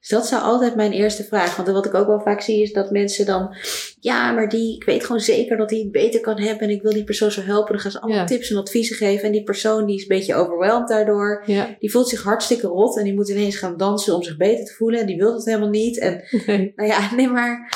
Dus 0.00 0.08
dat 0.08 0.26
zou 0.26 0.42
altijd 0.42 0.74
mijn 0.76 0.92
eerste 0.92 1.24
vraag. 1.24 1.56
Want 1.56 1.68
wat 1.68 1.86
ik 1.86 1.94
ook 1.94 2.06
wel 2.06 2.20
vaak 2.20 2.40
zie 2.40 2.62
is 2.62 2.72
dat 2.72 2.90
mensen 2.90 3.26
dan... 3.26 3.54
Ja, 4.00 4.32
maar 4.32 4.48
die, 4.48 4.76
ik 4.76 4.84
weet 4.84 5.04
gewoon 5.04 5.20
zeker 5.20 5.56
dat 5.56 5.70
hij 5.70 5.78
het 5.78 5.92
beter 5.92 6.20
kan 6.20 6.38
hebben. 6.40 6.68
En 6.68 6.74
ik 6.74 6.82
wil 6.82 6.92
die 6.92 7.04
persoon 7.04 7.30
zo 7.30 7.40
helpen. 7.42 7.72
Dan 7.72 7.80
gaan 7.80 7.90
ze 7.90 8.00
allemaal 8.00 8.20
Ja. 8.20 8.26
tips 8.26 8.50
en 8.50 8.56
adviezen 8.56 8.96
geven. 8.96 9.24
En 9.24 9.32
die 9.32 9.42
persoon 9.42 9.86
die 9.86 9.96
is 9.96 10.02
een 10.02 10.08
beetje 10.08 10.34
overweldigd 10.34 10.88
daardoor. 10.88 11.42
ja, 11.46 11.76
Die 11.78 11.90
voelt 11.90 12.08
zich 12.08 12.22
hartstikke 12.22 12.66
rot. 12.66 12.98
En 12.98 13.04
die 13.04 13.14
moet 13.14 13.28
ineens 13.28 13.56
gaan 13.56 13.76
dansen 13.76 14.14
om 14.14 14.22
zich 14.22 14.36
beter 14.36 14.64
te 14.64 14.72
voelen. 14.72 15.00
En 15.00 15.06
die 15.06 15.16
wil 15.16 15.32
dat 15.32 15.44
helemaal 15.44 15.68
niet. 15.68 15.98
En 15.98 16.22
nee, 16.46 16.72
nou 16.76 16.88
ja, 16.88 17.10
nee 17.16 17.28
maar... 17.28 17.72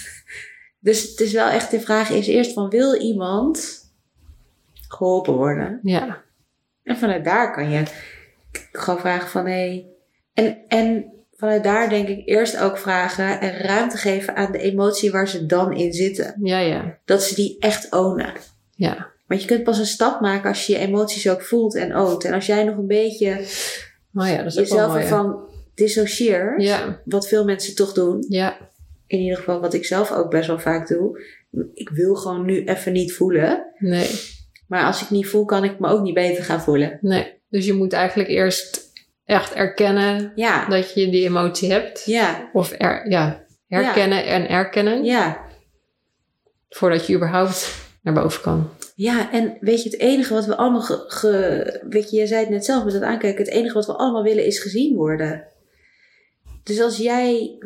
dus 0.80 1.02
het 1.10 1.20
is 1.20 1.32
wel 1.32 1.48
echt 1.48 1.70
de 1.70 1.80
vraag 1.80 2.10
is 2.10 2.26
eerst 2.26 2.52
van... 2.52 2.68
Wil 2.68 2.94
iemand 2.94 3.80
geholpen 4.92 5.34
worden? 5.34 5.78
ja, 5.82 6.22
En 6.82 6.96
vanuit 6.96 7.24
daar 7.24 7.52
kan 7.52 7.70
je 7.70 7.82
gewoon 8.72 9.00
vragen 9.00 9.28
van... 9.28 9.46
Hé, 9.46 9.84
en, 10.34 10.56
en 10.68 11.12
vanuit 11.36 11.64
daar 11.64 11.88
denk 11.88 12.08
ik 12.08 12.28
eerst 12.28 12.58
ook 12.58 12.78
vragen... 12.78 13.40
En 13.40 13.58
ruimte 13.58 13.96
geven 13.96 14.36
aan 14.36 14.52
de 14.52 14.58
emotie 14.58 15.10
waar 15.10 15.28
ze 15.28 15.46
dan 15.46 15.72
in 15.72 15.92
zitten. 15.92 16.34
ja, 16.42 16.58
ja, 16.58 16.98
Dat 17.04 17.22
ze 17.22 17.34
die 17.34 17.56
echt 17.58 17.92
ownen. 17.92 18.32
ja, 18.74 19.10
Want 19.26 19.40
je 19.40 19.46
kunt 19.46 19.64
pas 19.64 19.78
een 19.78 19.86
stap 19.86 20.20
maken 20.20 20.48
als 20.48 20.66
je 20.66 20.72
je 20.72 20.78
emoties 20.78 21.28
ook 21.30 21.42
voelt 21.42 21.74
en 21.74 21.94
oont. 21.94 22.24
En 22.24 22.32
als 22.32 22.46
jij 22.46 22.64
nog 22.64 22.76
een 22.76 22.86
beetje 22.86 23.30
oh 24.14 24.26
ja, 24.26 24.42
dat 24.42 24.46
is 24.46 24.58
ook 24.58 24.66
wel 24.68 24.78
jezelf 24.78 24.96
ervan 24.96 25.48
dissocieert... 25.74 26.62
Ja, 26.62 27.00
Wat 27.04 27.28
veel 27.28 27.44
mensen 27.44 27.74
toch 27.74 27.92
doen. 27.92 28.24
ja, 28.28 28.56
in 29.06 29.18
ieder 29.18 29.36
geval 29.36 29.60
wat 29.60 29.74
ik 29.74 29.84
zelf 29.84 30.12
ook 30.12 30.30
best 30.30 30.46
wel 30.46 30.58
vaak 30.58 30.88
doe. 30.88 31.22
Ik 31.74 31.88
wil 31.88 32.14
gewoon 32.14 32.44
nu 32.44 32.64
even 32.64 32.92
niet 32.92 33.12
voelen. 33.12 33.64
nee, 33.78 34.10
Maar 34.66 34.84
als 34.84 35.02
ik 35.02 35.10
niet 35.10 35.26
voel, 35.26 35.44
kan 35.44 35.64
ik 35.64 35.78
me 35.78 35.88
ook 35.88 36.02
niet 36.02 36.14
beter 36.14 36.44
gaan 36.44 36.60
voelen. 36.60 36.98
nee. 37.00 37.40
Dus 37.48 37.66
je 37.66 37.72
moet 37.72 37.92
eigenlijk 37.92 38.28
eerst 38.28 38.90
echt 39.24 39.52
erkennen 39.54 40.32
Ja, 40.34 40.68
dat 40.68 40.94
je 40.94 41.10
die 41.10 41.24
emotie 41.24 41.72
hebt. 41.72 42.04
ja, 42.04 42.50
Of 42.52 42.72
er, 42.78 43.10
ja, 43.10 43.44
herkennen 43.68 44.24
en 44.26 44.48
erkennen. 44.48 45.04
ja. 45.04 45.40
Voordat 46.68 47.06
je 47.06 47.14
überhaupt 47.14 47.74
naar 48.02 48.14
boven 48.14 48.42
kan. 48.42 48.70
Ja, 48.94 49.32
en 49.32 49.56
weet 49.60 49.82
je, 49.82 49.90
het 49.90 49.98
enige 50.00 50.34
wat 50.34 50.44
we 50.46 50.56
allemaal... 50.56 50.80
Ge, 50.80 51.04
ge- 51.06 51.80
weet 51.88 52.10
je, 52.10 52.16
je 52.16 52.26
zei 52.26 52.40
het 52.40 52.48
net 52.50 52.64
zelf 52.64 52.84
met 52.84 52.92
het 52.92 53.02
aankijken. 53.02 53.44
Het 53.44 53.52
enige 53.54 53.74
wat 53.74 53.86
we 53.86 53.92
allemaal 53.96 54.22
willen 54.22 54.44
is 54.46 54.58
gezien 54.58 54.96
worden. 54.96 55.44
Dus 56.62 56.80
als 56.80 56.96
jij 56.96 57.58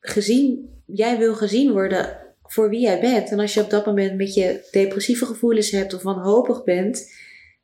gezien... 0.00 0.68
Jij 0.86 1.18
wil 1.18 1.34
gezien 1.34 1.72
worden 1.72 2.16
voor 2.52 2.68
wie 2.68 2.80
jij 2.80 3.00
bent. 3.00 3.30
En 3.30 3.38
als 3.38 3.54
je 3.54 3.62
op 3.62 3.70
dat 3.70 3.86
moment 3.86 4.16
met 4.16 4.34
je 4.34 4.68
depressieve 4.70 5.26
gevoelens 5.26 5.70
hebt 5.70 5.94
of 5.94 6.02
wanhopig 6.02 6.64
bent... 6.64 7.18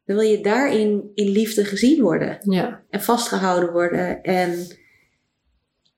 Dan 0.05 0.17
wil 0.17 0.25
je 0.29 0.41
daarin 0.41 1.11
in 1.15 1.29
liefde 1.29 1.65
gezien 1.65 2.03
worden. 2.03 2.39
Ja, 2.41 2.83
en 2.91 3.03
vastgehouden 3.03 3.73
worden. 3.73 4.23
En 4.23 4.67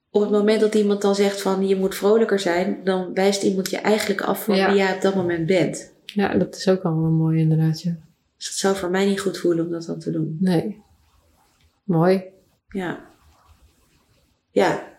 op 0.09 0.21
het 0.21 0.29
moment 0.31 0.61
dat 0.61 0.75
iemand 0.75 1.01
dan 1.01 1.15
zegt 1.15 1.41
van 1.41 1.67
je 1.67 1.75
moet 1.75 1.95
vrolijker 1.95 2.39
zijn, 2.39 2.83
dan 2.83 3.13
wijst 3.13 3.43
iemand 3.43 3.69
je 3.69 3.77
eigenlijk 3.77 4.21
af 4.21 4.43
van 4.43 4.55
Ja. 4.55 4.67
wie 4.67 4.77
jij 4.77 4.95
op 4.95 5.01
dat 5.01 5.15
moment 5.15 5.45
bent. 5.45 5.93
ja 6.05 6.37
dat 6.37 6.55
is 6.55 6.69
ook 6.69 6.81
allemaal 6.81 7.11
mooi 7.11 7.39
inderdaad. 7.39 7.81
Ja. 7.81 7.97
Dus 8.37 8.47
het 8.47 8.57
zou 8.57 8.75
voor 8.75 8.89
mij 8.89 9.05
niet 9.05 9.19
goed 9.19 9.37
voelen 9.37 9.65
om 9.65 9.71
dat 9.71 9.85
dan 9.85 9.99
te 9.99 10.11
doen. 10.11 10.37
Nee. 10.39 10.81
Mooi. 11.83 12.23
Ja. 12.69 13.05
Ja. 14.51 14.97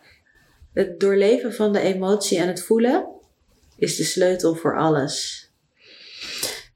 Het 0.72 1.00
doorleven 1.00 1.55
van 1.55 1.72
de 1.72 1.81
emotie 1.81 2.38
en 2.38 2.46
het 2.48 2.62
voelen 2.62 3.07
is 3.81 3.97
de 3.97 4.05
sleutel 4.05 4.55
voor 4.55 4.79
alles. 4.79 5.45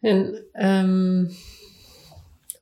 En 0.00 0.46
ehm, 0.52 1.24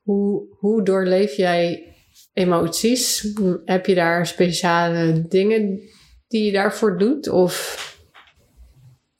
hoe, 0.03 0.47
hoe 0.51 0.83
doorleef 0.83 1.37
jij 1.37 1.95
emoties? 2.33 3.33
Heb 3.65 3.87
je 3.87 3.95
daar 3.95 4.27
speciale 4.27 5.29
dingen 5.29 5.81
die 6.29 6.45
je 6.45 6.53
daarvoor 6.53 6.99
doet? 6.99 7.29
Of 7.29 7.81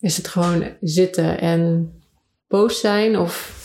is 0.01 0.17
het 0.17 0.29
gewoon 0.29 0.77
zitten 0.81 1.41
en 1.41 1.93
boos 2.49 2.81
zijn? 2.81 3.19
Of 3.19 3.61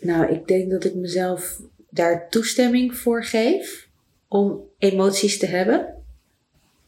Nou, 0.00 0.32
ik 0.32 0.46
denk 0.46 0.70
dat 0.70 0.84
ik 0.84 0.94
mezelf 0.94 1.60
daar 1.90 2.28
toestemming 2.28 2.96
voor 2.96 3.24
geef 3.24 3.88
om 4.28 4.60
emoties 4.78 5.38
te 5.38 5.46
hebben. 5.46 5.94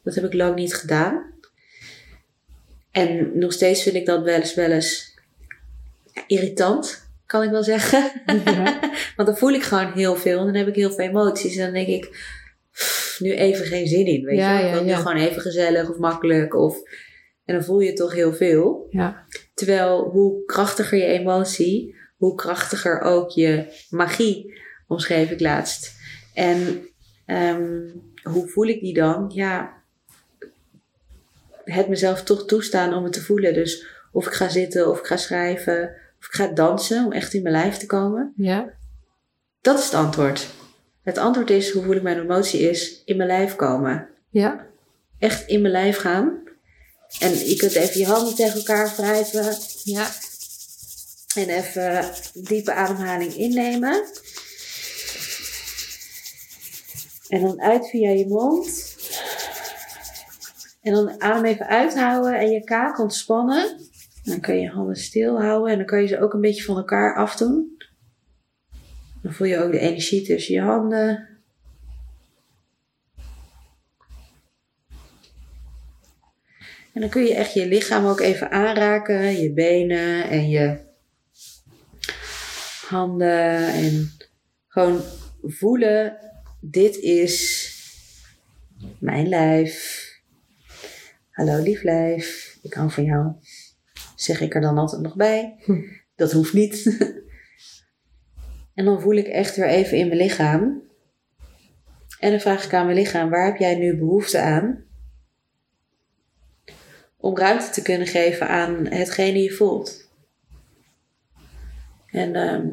Dat 0.03 0.15
heb 0.15 0.23
ik 0.23 0.33
lang 0.33 0.55
niet 0.55 0.75
gedaan. 0.75 1.35
En 2.97 3.31
nog 3.39 3.53
steeds 3.53 3.83
vind 3.83 3.95
ik 3.95 4.05
dat 4.05 4.23
wel 4.23 4.35
eens, 4.39 4.53
wel 4.53 4.71
eens 4.71 5.15
irritant, 6.27 7.09
kan 7.25 7.43
ik 7.43 7.49
wel 7.49 7.63
zeggen. 7.63 8.11
Ja. 8.45 8.79
Want 9.15 9.27
dan 9.27 9.37
voel 9.37 9.51
ik 9.51 9.63
gewoon 9.63 9.91
heel 9.91 10.15
veel 10.15 10.39
en 10.39 10.45
dan 10.45 10.55
heb 10.55 10.67
ik 10.67 10.75
heel 10.75 10.91
veel 10.91 11.05
emoties. 11.05 11.55
En 11.55 11.63
dan 11.63 11.73
denk 11.73 11.87
ik, 11.87 12.09
"Pff, 12.71 13.19
nu 13.19 13.31
even 13.33 13.65
geen 13.65 13.87
zin 13.87 14.05
in. 14.05 14.23
Weet 14.23 14.37
Ja, 14.37 14.59
je? 14.59 14.65
Ik 14.67 14.73
wil 14.73 14.83
nu 14.83 14.93
gewoon 14.93 15.17
even 15.17 15.41
gezellig 15.41 15.89
of 15.89 15.97
makkelijk. 15.97 16.55
Of... 16.55 16.77
En 17.45 17.55
dan 17.55 17.63
voel 17.63 17.79
je 17.79 17.93
toch 17.93 18.13
heel 18.13 18.33
veel. 18.33 18.87
ja, 18.89 19.25
Terwijl 19.53 20.03
hoe 20.03 20.45
krachtiger 20.45 20.97
je 20.97 21.05
emotie, 21.05 21.95
hoe 22.17 22.35
krachtiger 22.35 23.01
ook 23.01 23.29
je 23.29 23.65
magie, 23.89 24.59
omschreef 24.87 25.31
ik 25.31 25.39
laatst. 25.39 25.95
En 26.33 26.87
ehm, 27.25 27.89
hoe 28.23 28.47
voel 28.47 28.65
ik 28.67 28.79
die 28.81 28.93
dan? 28.93 29.31
Ja, 29.33 29.83
het 31.73 31.87
mezelf 31.87 32.23
toch 32.23 32.45
toestaan 32.45 32.93
om 32.93 33.03
het 33.03 33.13
te 33.13 33.21
voelen. 33.21 33.53
Dus 33.53 33.85
of 34.11 34.25
ik 34.27 34.33
ga 34.33 34.49
zitten, 34.49 34.89
of 34.89 34.99
ik 34.99 35.05
ga 35.05 35.17
schrijven, 35.17 35.83
of 36.19 36.25
ik 36.27 36.33
ga 36.33 36.47
dansen 36.47 37.05
om 37.05 37.11
echt 37.11 37.33
in 37.33 37.41
mijn 37.41 37.55
lijf 37.55 37.77
te 37.77 37.85
komen. 37.85 38.33
ja, 38.35 38.73
Dat 39.61 39.77
is 39.79 39.85
het 39.85 39.93
antwoord. 39.93 40.47
Het 41.03 41.17
antwoord 41.17 41.49
is, 41.49 41.71
hoe 41.71 41.83
voel 41.83 41.95
ik 41.95 42.01
mijn 42.01 42.19
emotie 42.19 42.69
is, 42.69 43.01
in 43.05 43.17
mijn 43.17 43.29
lijf 43.29 43.55
komen. 43.55 44.07
ja, 44.29 44.65
Echt 45.19 45.47
in 45.47 45.61
mijn 45.61 45.73
lijf 45.73 45.97
gaan. 45.97 46.39
En 47.19 47.47
je 47.47 47.55
kunt 47.55 47.73
even 47.75 47.99
je 47.99 48.05
handen 48.05 48.35
tegen 48.35 48.57
elkaar 48.57 48.93
wrijven. 48.97 49.57
ja, 49.83 50.09
En 51.35 51.49
even 51.49 52.05
diepe 52.33 52.73
ademhaling 52.73 53.33
innemen. 53.35 54.03
En 57.27 57.41
dan 57.41 57.61
uit 57.61 57.89
via 57.89 58.09
je 58.09 58.27
mond. 58.27 58.95
En 60.87 60.93
dan 60.93 61.21
adem 61.21 61.45
even 61.45 61.67
uithouden 61.67 62.39
en 62.39 62.51
je 62.51 62.63
kaak 62.63 62.99
ontspannen. 62.99 63.77
Dan 64.23 64.39
kun 64.39 64.55
je 64.55 64.61
je 64.61 64.69
handen 64.69 64.95
stil 64.95 65.41
houden 65.41 65.71
en 65.71 65.77
dan 65.77 65.85
kan 65.85 66.01
je 66.01 66.07
ze 66.07 66.19
ook 66.19 66.33
een 66.33 66.41
beetje 66.41 66.63
van 66.63 66.77
elkaar 66.77 67.15
afdoen. 67.15 67.77
Dan 69.21 69.33
voel 69.33 69.47
je 69.47 69.63
ook 69.63 69.71
de 69.71 69.79
energie 69.79 70.21
tussen 70.21 70.53
je 70.53 70.61
handen. 70.61 71.27
En 76.93 77.01
dan 77.01 77.09
kun 77.09 77.23
je 77.23 77.33
echt 77.33 77.53
je 77.53 77.67
lichaam 77.67 78.05
ook 78.05 78.19
even 78.19 78.51
aanraken, 78.51 79.41
je 79.41 79.53
benen 79.53 80.29
en 80.29 80.49
je 80.49 80.77
handen 82.87 83.67
en 83.73 84.11
gewoon 84.67 85.01
voelen, 85.41 86.17
dit 86.61 86.97
is 86.97 87.65
mijn 88.99 89.27
lijf. 89.27 90.06
Hallo 91.37 91.61
lief 91.61 91.83
lijf, 91.83 92.57
ik 92.61 92.73
hou 92.73 92.91
van 92.91 93.03
jou. 93.03 93.31
Zeg 94.15 94.41
ik 94.41 94.55
er 94.55 94.61
dan 94.61 94.77
altijd 94.77 95.01
nog 95.01 95.15
bij. 95.15 95.55
Hm. 95.63 95.81
Dat 96.15 96.31
hoeft 96.31 96.53
niet. 96.53 96.85
en 98.75 98.85
dan 98.85 99.01
voel 99.01 99.15
ik 99.15 99.27
echt 99.27 99.55
weer 99.55 99.67
even 99.67 99.97
in 99.97 100.07
mijn 100.07 100.19
lichaam. 100.19 100.81
En 102.19 102.31
dan 102.31 102.39
vraag 102.39 102.65
ik 102.65 102.73
aan 102.73 102.85
mijn 102.85 102.97
lichaam, 102.97 103.29
waar 103.29 103.45
heb 103.45 103.57
jij 103.57 103.75
nu 103.75 103.97
behoefte 103.97 104.39
aan? 104.39 104.85
om 107.17 107.37
ruimte 107.37 107.69
te 107.69 107.81
kunnen 107.81 108.07
geven 108.07 108.47
aan 108.47 108.85
hetgene 108.85 109.43
je 109.43 109.51
voelt. 109.51 110.09
En 112.07 112.35
ehm, 112.35 112.67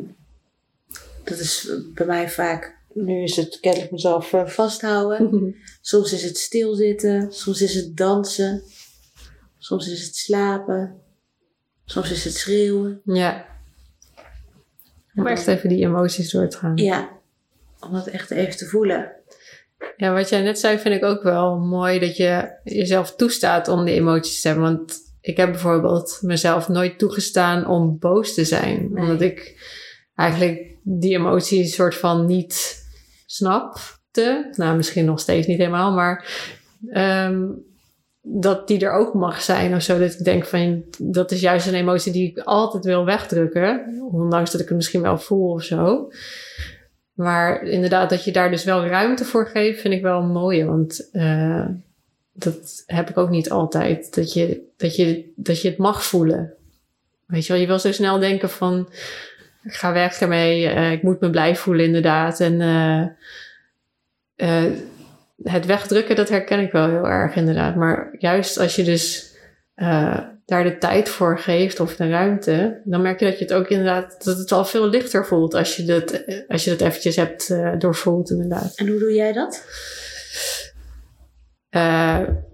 dat 1.25 1.39
is 1.39 1.71
bij 1.95 2.07
mij 2.07 2.31
vaak, 2.31 2.79
nu 2.95 3.23
is 3.23 3.37
het 3.37 3.61
kennelijk 3.61 3.91
mezelf 3.91 4.33
eh, 4.33 4.47
vasthouden. 4.47 5.55
Soms 5.81 6.13
is 6.13 6.23
het 6.23 6.39
stilzitten, 6.39 7.33
soms 7.33 7.63
is 7.63 7.75
het 7.75 7.97
dansen, 7.97 8.63
soms 9.59 9.89
is 9.89 10.07
het 10.07 10.17
slapen, 10.17 11.01
soms 11.85 12.11
is 12.11 12.25
het 12.25 12.35
schreeuwen. 12.35 13.01
ja. 13.05 13.53
Om 15.15 15.27
echt 15.27 15.47
even 15.47 15.69
die 15.69 15.85
emoties 15.85 16.31
door 16.31 16.49
te 16.49 16.57
gaan. 16.57 16.77
Ja, 16.77 17.11
om 17.81 17.93
dat 17.93 18.07
echt 18.07 18.31
even 18.31 18.57
te 18.57 18.67
voelen. 18.67 19.13
Ja, 19.97 20.13
wat 20.13 20.29
jij 20.29 20.43
net 20.43 20.59
zei 20.59 20.79
vind 20.79 20.95
ik 20.95 21.05
ook 21.05 21.23
wel 21.23 21.59
mooi 21.59 21.99
dat 21.99 22.17
je 22.17 22.59
jezelf 22.65 23.15
toestaat 23.17 23.69
om 23.69 23.85
die 23.85 23.95
emoties 23.95 24.41
te 24.41 24.49
hebben. 24.49 24.67
Want 24.67 24.99
ik 25.21 25.37
heb 25.37 25.51
bijvoorbeeld 25.51 26.19
mezelf 26.23 26.69
nooit 26.69 26.99
toegestaan 26.99 27.67
om 27.67 27.99
boos 27.99 28.35
te 28.35 28.45
zijn. 28.45 28.89
Nee. 28.93 29.03
Omdat 29.03 29.21
ik 29.21 29.63
eigenlijk 30.15 30.75
die 30.83 31.15
emotie 31.15 31.67
soort 31.67 31.95
van 31.95 32.27
niet 32.27 32.84
snapte. 33.35 34.51
Nou, 34.57 34.77
misschien 34.77 35.05
nog 35.05 35.21
steeds 35.21 35.47
niet 35.47 35.59
helemaal, 35.59 35.93
maar 35.93 36.27
ehm, 36.91 37.43
dat 38.23 38.69
die 38.69 38.81
er 38.81 38.93
ook 38.93 39.15
mag 39.15 39.43
zijn 39.43 39.75
of 39.75 39.83
zo. 39.83 39.99
Dat 39.99 40.13
ik 40.13 40.25
denk 40.25 40.45
van, 40.45 40.85
dat 40.99 41.31
is 41.31 41.41
juist 41.41 41.67
een 41.67 41.75
emotie 41.75 42.13
die 42.13 42.31
ik 42.31 42.39
altijd 42.39 42.85
wil 42.85 43.05
wegdrukken. 43.05 44.01
Ondanks 44.13 44.51
dat 44.51 44.61
ik 44.61 44.69
het 44.69 44.77
misschien 44.77 45.03
wel 45.03 45.19
voel 45.19 45.51
of 45.51 45.63
zo. 45.63 46.11
Maar 47.13 47.63
inderdaad, 47.63 48.11
dat 48.11 48.25
je 48.25 48.33
daar 48.33 48.51
dus 48.51 48.65
wel 48.65 48.87
ruimte 48.87 49.25
voor 49.25 49.47
geeft, 49.47 49.81
vind 49.81 49.95
ik 49.95 50.03
wel 50.03 50.23
mooi. 50.23 50.65
Want 50.65 51.09
eh, 51.13 51.67
dat 52.33 52.83
heb 52.87 53.11
ik 53.11 53.19
ook 53.19 53.31
niet 53.31 53.51
altijd. 53.51 54.15
Dat 54.15 54.33
je, 54.33 54.61
dat, 54.77 54.97
je, 54.97 55.33
dat 55.37 55.63
je 55.63 55.69
het 55.69 55.79
mag 55.79 56.05
voelen. 56.05 56.53
Weet 57.27 57.47
je 57.47 57.53
wel, 57.53 57.61
je 57.61 57.67
wil 57.67 57.79
zo 57.79 57.93
snel 57.93 58.19
denken 58.19 58.51
van... 58.51 58.89
Ik 59.65 59.75
ga 59.75 59.93
weg 59.93 60.21
ermee, 60.21 60.69
eh, 60.69 60.93
ik 60.93 61.03
moet 61.03 61.21
me 61.21 61.31
blij 61.31 61.57
voelen 61.57 61.85
inderdaad. 61.85 62.41
En 62.41 62.61
eh, 62.61 63.01
eh, 64.35 64.73
het 65.43 65.67
wegdrukken, 65.67 66.17
dat 66.17 66.29
herken 66.29 66.61
ik 66.61 66.73
wel 66.73 66.89
heel 66.89 67.09
erg 67.09 67.37
inderdaad. 67.37 67.77
Maar 67.77 68.15
juist 68.19 68.59
als 68.59 68.77
je 68.77 68.85
dus 68.85 69.33
daar 70.47 70.65
de 70.65 70.79
tijd 70.79 71.09
voor 71.09 71.39
geeft 71.39 71.81
of 71.81 71.97
de 71.97 72.09
ruimte... 72.09 72.81
dan 72.85 73.03
merk 73.03 73.19
je 73.19 73.25
dat 73.25 73.39
je 73.39 73.45
het 73.45 73.53
ook 73.53 73.69
inderdaad... 73.69 74.25
dat 74.25 74.39
het 74.39 74.53
al 74.53 74.65
veel 74.65 74.89
lichter 74.89 75.27
voelt 75.27 75.55
als 75.55 75.77
je 75.77 75.85
dat, 75.85 76.25
als 76.49 76.65
je 76.65 76.71
dat 76.71 76.81
eventjes 76.81 77.17
hebt 77.17 77.51
eh, 77.51 77.73
doorvoeld 77.79 78.31
inderdaad. 78.31 78.73
En 78.77 78.89
hoe 78.89 78.99
doe 78.99 79.13
jij 79.13 79.33
dat? 79.33 79.63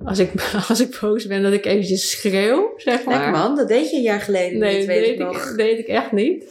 Als, 0.05 0.18
ik, 0.18 0.33
als 0.68 0.81
ik 0.81 0.99
boos 1.01 1.27
ben, 1.27 1.42
dat 1.42 1.53
ik 1.53 1.64
eventjes 1.64 2.11
schreeuw, 2.11 2.73
zeg 2.77 3.05
maar. 3.05 3.14
Lekker 3.14 3.33
man, 3.33 3.57
dat 3.57 3.68
deed 3.68 3.90
je 3.90 3.96
een 3.96 4.03
jaar 4.03 4.20
geleden 4.20 4.59
Nee, 4.59 4.79
niet, 4.79 4.87
dat 4.87 4.96
weet 4.96 5.05
deed 5.05 5.14
ik 5.14 5.18
nog. 5.18 5.51
ik, 5.51 5.57
deed 5.57 5.79
ik 5.79 5.87
echt 5.87 6.12
niet. 6.12 6.44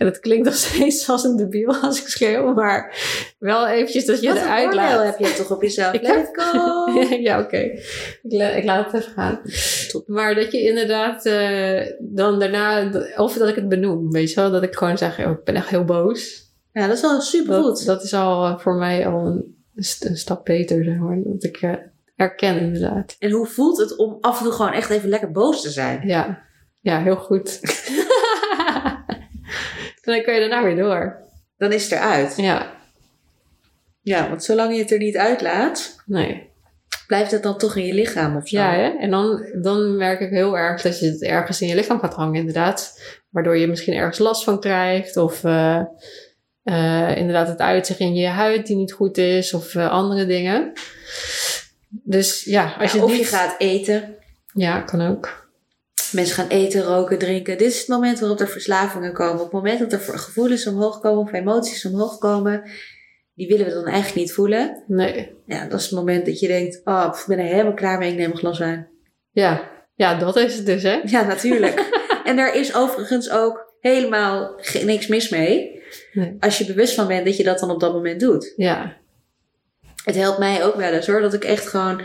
En 0.00 0.06
het 0.06 0.20
klinkt 0.20 0.44
nog 0.44 0.54
steeds 0.66 1.08
als 1.08 1.24
een 1.24 1.36
debiel 1.36 1.74
als 1.76 2.00
ik 2.00 2.08
schreeuw, 2.08 2.54
maar 2.54 2.96
wel 3.38 3.66
eventjes 3.68 4.04
dat 4.06 4.20
je 4.20 4.28
Wat 4.28 4.38
het 4.38 4.48
uitlaat. 4.48 5.04
heb 5.04 5.18
je 5.18 5.34
toch 5.36 5.50
op 5.50 5.62
jezelf? 5.62 5.92
Ik 5.94 6.02
Let 6.02 6.28
go! 6.32 6.90
ja, 7.28 7.40
oké. 7.40 7.56
Ik, 7.56 7.78
la- 8.22 8.48
ik 8.50 8.64
laat 8.64 8.92
het 8.92 9.00
even 9.00 9.12
gaan. 9.12 9.40
Top. 9.90 10.08
Maar 10.08 10.34
dat 10.34 10.52
je 10.52 10.60
inderdaad 10.62 11.26
eh, 11.26 11.80
dan 11.98 12.38
daarna, 12.38 12.90
of 13.16 13.34
dat 13.36 13.48
ik 13.48 13.54
het 13.54 13.68
benoem, 13.68 14.10
weet 14.10 14.30
je 14.32 14.40
wel, 14.40 14.50
dat 14.50 14.62
ik 14.62 14.74
gewoon 14.74 14.98
zeg, 14.98 15.18
oh, 15.24 15.30
ik 15.30 15.44
ben 15.44 15.54
echt 15.54 15.68
heel 15.68 15.84
boos. 15.84 16.48
Ja, 16.72 16.86
dat 16.86 16.96
is 16.96 17.02
wel 17.02 17.20
super 17.20 17.54
Dat, 17.54 17.64
goed. 17.64 17.86
dat 17.86 18.02
is 18.02 18.14
al 18.14 18.46
eh, 18.46 18.58
voor 18.58 18.74
mij 18.74 19.06
al 19.06 19.26
een, 19.26 19.56
een 20.00 20.16
stap 20.16 20.44
beter, 20.44 20.84
zeg 20.84 20.96
maar. 20.96 21.18
Dat 21.24 21.42
ik 21.44 21.56
eh, 21.56 21.72
erken 22.16 22.60
inderdaad. 22.60 23.16
En 23.18 23.30
hoe 23.30 23.46
voelt 23.46 23.78
het 23.78 23.96
om 23.96 24.18
af 24.20 24.38
en 24.38 24.44
toe 24.44 24.52
gewoon 24.52 24.72
echt 24.72 24.90
even 24.90 25.08
lekker 25.08 25.30
boos 25.32 25.62
te 25.62 25.70
zijn? 25.70 26.06
Ja, 26.06 26.42
ja 26.80 27.02
heel 27.02 27.16
goed. 27.16 27.60
En 30.10 30.16
dan 30.16 30.24
kun 30.24 30.34
je 30.34 30.48
daarna 30.48 30.64
weer 30.64 30.76
door. 30.76 31.16
Dan 31.58 31.72
is 31.72 31.82
het 31.82 31.92
eruit. 31.92 32.36
Ja, 32.36 32.78
Ja, 34.02 34.28
want 34.28 34.44
zolang 34.44 34.74
je 34.74 34.80
het 34.80 34.90
er 34.90 34.98
niet 34.98 35.16
uitlaat, 35.16 36.02
nee. 36.06 36.48
blijft 37.06 37.30
het 37.30 37.42
dan 37.42 37.58
toch 37.58 37.76
in 37.76 37.86
je 37.86 37.94
lichaam 37.94 38.36
of 38.36 38.48
zo. 38.48 38.56
Ja, 38.56 38.72
hè? 38.72 38.88
en 38.88 39.10
dan, 39.10 39.46
dan 39.62 39.96
merk 39.96 40.20
ik 40.20 40.30
heel 40.30 40.58
erg 40.58 40.82
dat 40.82 41.00
je 41.00 41.06
het 41.06 41.22
ergens 41.22 41.60
in 41.60 41.68
je 41.68 41.74
lichaam 41.74 42.00
gaat 42.00 42.14
hangen, 42.14 42.38
inderdaad. 42.38 43.00
Waardoor 43.30 43.56
je 43.56 43.66
misschien 43.66 43.94
ergens 43.94 44.18
last 44.18 44.44
van 44.44 44.60
krijgt. 44.60 45.16
Of 45.16 45.44
eh, 45.44 45.80
eh, 46.62 47.16
inderdaad 47.16 47.48
het 47.48 47.58
uitzicht 47.60 47.98
in 48.00 48.14
je 48.14 48.26
huid 48.26 48.66
die 48.66 48.76
niet 48.76 48.92
goed 48.92 49.18
is. 49.18 49.54
Of 49.54 49.74
eh, 49.74 49.90
andere 49.90 50.26
dingen. 50.26 50.72
Dus 51.88 52.44
ja, 52.44 52.74
als 52.78 52.92
Ja, 52.92 52.98
je 52.98 53.04
of 53.04 53.10
niet... 53.10 53.20
je 53.20 53.24
gaat 53.24 53.54
eten. 53.58 54.14
Ja, 54.54 54.80
kan 54.80 55.00
ook. 55.00 55.49
Mensen 56.12 56.34
gaan 56.34 56.48
eten, 56.48 56.82
roken, 56.82 57.18
drinken. 57.18 57.58
Dit 57.58 57.70
is 57.70 57.78
het 57.78 57.88
moment 57.88 58.18
waarop 58.18 58.40
er 58.40 58.48
verslavingen 58.48 59.12
komen. 59.12 59.34
Op 59.34 59.42
het 59.42 59.52
moment 59.52 59.78
dat 59.78 59.92
er 59.92 60.18
gevoelens 60.18 60.66
omhoog 60.66 61.00
komen 61.00 61.22
of 61.22 61.32
emoties 61.32 61.84
omhoog 61.84 62.18
komen, 62.18 62.70
die 63.34 63.48
willen 63.48 63.66
we 63.66 63.72
dan 63.72 63.86
eigenlijk 63.86 64.14
niet 64.14 64.32
voelen. 64.32 64.84
Nee. 64.86 65.34
Ja, 65.46 65.66
dat 65.66 65.78
is 65.78 65.84
het 65.84 65.94
moment 65.94 66.26
dat 66.26 66.40
je 66.40 66.46
denkt, 66.46 66.80
oh, 66.84 67.16
ik 67.18 67.24
ben 67.26 67.38
er 67.38 67.44
helemaal 67.44 67.74
klaar 67.74 67.98
mee, 67.98 68.10
ik 68.10 68.16
neem 68.16 68.30
een 68.30 68.36
glas 68.36 68.58
wijn. 68.58 68.88
Ja. 69.30 69.70
ja, 69.94 70.14
dat 70.14 70.36
is 70.36 70.56
het 70.56 70.66
dus, 70.66 70.82
hè? 70.82 71.00
Ja, 71.04 71.22
natuurlijk. 71.22 71.88
en 72.24 72.36
daar 72.36 72.56
is 72.56 72.74
overigens 72.74 73.30
ook 73.30 73.74
helemaal 73.80 74.60
niks 74.84 75.06
mis 75.06 75.28
mee. 75.28 75.82
Nee. 76.12 76.36
Als 76.40 76.58
je 76.58 76.66
bewust 76.66 76.94
van 76.94 77.06
bent 77.06 77.24
dat 77.24 77.36
je 77.36 77.42
dat 77.42 77.58
dan 77.58 77.70
op 77.70 77.80
dat 77.80 77.92
moment 77.92 78.20
doet. 78.20 78.52
Ja. 78.56 78.96
Het 80.04 80.14
helpt 80.14 80.38
mij 80.38 80.64
ook 80.64 80.74
wel 80.74 80.92
eens 80.92 81.06
hoor. 81.06 81.20
Dat 81.20 81.34
ik 81.34 81.44
echt 81.44 81.68
gewoon. 81.68 82.02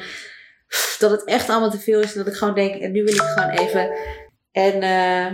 Dat 0.99 1.11
het 1.11 1.23
echt 1.23 1.49
allemaal 1.49 1.69
te 1.71 1.79
veel 1.79 2.01
is. 2.01 2.11
En 2.11 2.17
dat 2.23 2.33
ik 2.33 2.37
gewoon 2.39 2.55
denk. 2.55 2.75
En 2.75 2.91
nu 2.91 3.03
wil 3.03 3.13
ik 3.13 3.21
gewoon 3.21 3.49
even. 3.49 3.89
En. 4.51 4.81
eh, 4.81 5.25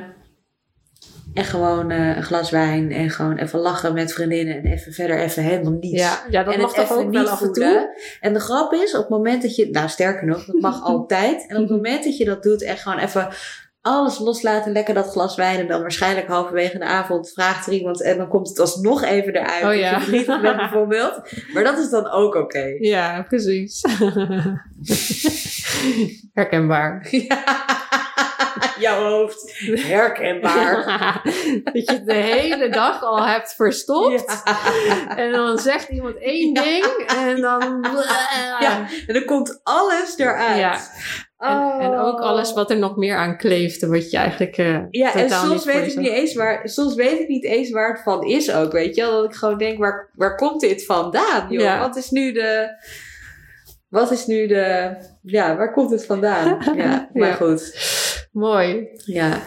en 1.34 1.46
gewoon 1.46 1.92
eh, 1.92 2.16
een 2.16 2.24
glas 2.24 2.50
wijn. 2.50 2.92
En 2.92 3.10
gewoon 3.10 3.38
even 3.38 3.60
lachen 3.60 3.94
met 3.94 4.14
vriendinnen. 4.14 4.56
En 4.56 4.66
even 4.66 4.94
verder 4.94 5.20
even 5.20 5.44
helemaal 5.44 5.72
niets. 5.72 6.02
Ja, 6.02 6.24
ja 6.30 6.44
dat 6.44 6.54
en 6.54 6.62
mag 6.62 6.74
toch 6.74 6.92
ook 6.92 6.98
wel 7.12 7.22
niet 7.22 7.30
af 7.30 7.42
en 7.42 7.54
toe? 7.54 7.98
En 8.20 8.34
de 8.34 8.40
grap 8.40 8.74
is, 8.74 8.94
op 8.96 9.02
het 9.02 9.10
moment 9.10 9.42
dat 9.42 9.56
je, 9.56 9.70
nou 9.70 9.90
sterker 9.90 10.28
nog, 10.28 10.46
dat 10.46 10.62
mag 10.62 10.84
altijd. 10.94 11.46
En 11.48 11.56
op 11.56 11.62
het 11.62 11.72
moment 11.72 12.04
dat 12.04 12.18
je 12.18 12.26
dat 12.26 12.44
doet, 12.44 12.64
echt 12.64 12.82
gewoon 12.82 13.00
even 13.00 13.30
alles 13.82 14.20
loslaten, 14.20 14.72
lekker 14.72 14.94
dat 14.94 15.12
glas 15.12 15.36
wijn. 15.36 15.60
En 15.60 15.68
dan 15.68 15.82
waarschijnlijk 15.82 16.28
halverwege 16.28 16.78
de 16.78 16.86
avond 16.86 17.32
vraagt 17.32 17.68
er 17.68 17.74
iemand 17.74 18.02
en 18.02 18.18
dan 18.18 18.28
komt 18.28 18.50
het 18.50 18.60
alsnog 18.60 19.04
even 19.04 19.36
eruit. 19.36 19.64
Oh 19.64 19.76
ja. 19.76 19.90
je 19.90 20.00
verdrietig 20.00 20.42
bent 20.42 20.58
bijvoorbeeld. 20.66 21.22
Maar 21.54 21.64
dat 21.64 21.78
is 21.78 21.90
dan 21.90 22.12
ook 22.12 22.36
oké. 22.36 22.76
Ja, 22.80 23.26
precies. 23.28 23.82
Herkenbaar. 26.34 27.08
Jouw 28.80 29.04
hoofd. 29.04 29.54
Herkenbaar. 29.66 30.86
dat 31.64 31.74
je 31.74 31.92
het 31.92 32.06
de 32.06 32.14
hele 32.14 32.70
dag 32.70 33.04
al 33.04 33.28
hebt 33.28 33.54
verstopt. 33.54 34.42
Ja. 34.46 35.18
En 35.18 35.32
dan 35.32 35.58
zegt 35.58 35.90
iemand 35.90 36.18
één 36.18 36.54
ding 36.54 36.86
en 37.08 37.42
dan... 37.42 37.86
Ja, 38.60 38.88
en 39.08 39.14
dan 39.14 39.26
komt 39.26 39.60
alles 39.64 40.18
eruit. 40.18 40.92
En, 41.42 41.80
en 41.80 41.98
ook 41.98 42.20
Oh. 42.20 42.26
alles 42.26 42.54
wat 42.54 42.70
er 42.70 42.78
nog 42.78 42.96
meer 42.96 43.16
aan 43.16 43.38
kleeft, 43.38 43.86
wat 43.86 44.12
je 44.12 44.18
eigenlijk 44.18 44.58
eh 44.58 44.78
Ja, 44.90 45.16
en 45.16 45.30
soms 45.30 45.66
weet 45.66 45.92
ik 45.92 45.98
niet 45.98 46.10
eens 46.12 46.34
waar, 46.36 46.70
soms 46.70 46.96
weet 46.96 47.20
ik 47.20 47.28
niet 47.28 47.44
eens 47.46 47.70
waar 47.70 47.92
het 47.92 48.02
van 48.04 48.24
is 48.24 48.54
ook, 48.54 48.72
weet 48.72 48.96
je 48.96 49.02
wel. 49.02 49.12
Dat 49.12 49.26
ik 49.32 49.36
gewoon 49.36 49.58
denk, 49.58 49.78
waar, 49.78 50.10
waar 50.16 50.36
komt 50.36 50.62
dit 50.62 50.86
vandaan, 50.86 51.46
joh? 51.50 51.62
Ja. 51.62 51.80
Wat 51.80 51.96
is 51.96 52.10
nu 52.10 52.32
de, 52.32 52.68
wat 53.90 54.12
is 54.12 54.26
nu 54.26 54.48
de, 54.48 54.96
ja, 55.22 55.56
waar 55.58 55.74
komt 55.74 55.92
het 55.92 56.06
vandaan? 56.06 56.58
Ja, 56.78 57.10
maar 57.14 57.28
Ja. 57.28 57.34
goed. 57.34 57.76
Mooi. 58.32 58.88
Ja, 59.06 59.40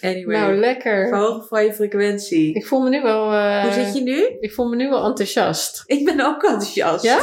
anyway. 0.00 0.36
Nou, 0.40 0.54
lekker. 0.56 1.08
Verhogen 1.08 1.46
van 1.48 1.64
je 1.64 1.72
frequentie. 1.72 2.54
Ik 2.54 2.66
voel 2.66 2.80
me 2.82 2.88
nu 2.88 3.02
wel... 3.02 3.32
eh, 3.32 3.62
Hoe 3.62 3.72
zit 3.72 3.94
je 3.94 4.02
nu? 4.02 4.36
Ik 4.40 4.52
voel 4.52 4.68
me 4.68 4.76
nu 4.76 4.88
wel 4.88 5.04
enthousiast. 5.04 5.82
Ik 5.86 6.04
ben 6.04 6.20
ook 6.20 6.42
enthousiast. 6.42 7.04
Ja? 7.04 7.18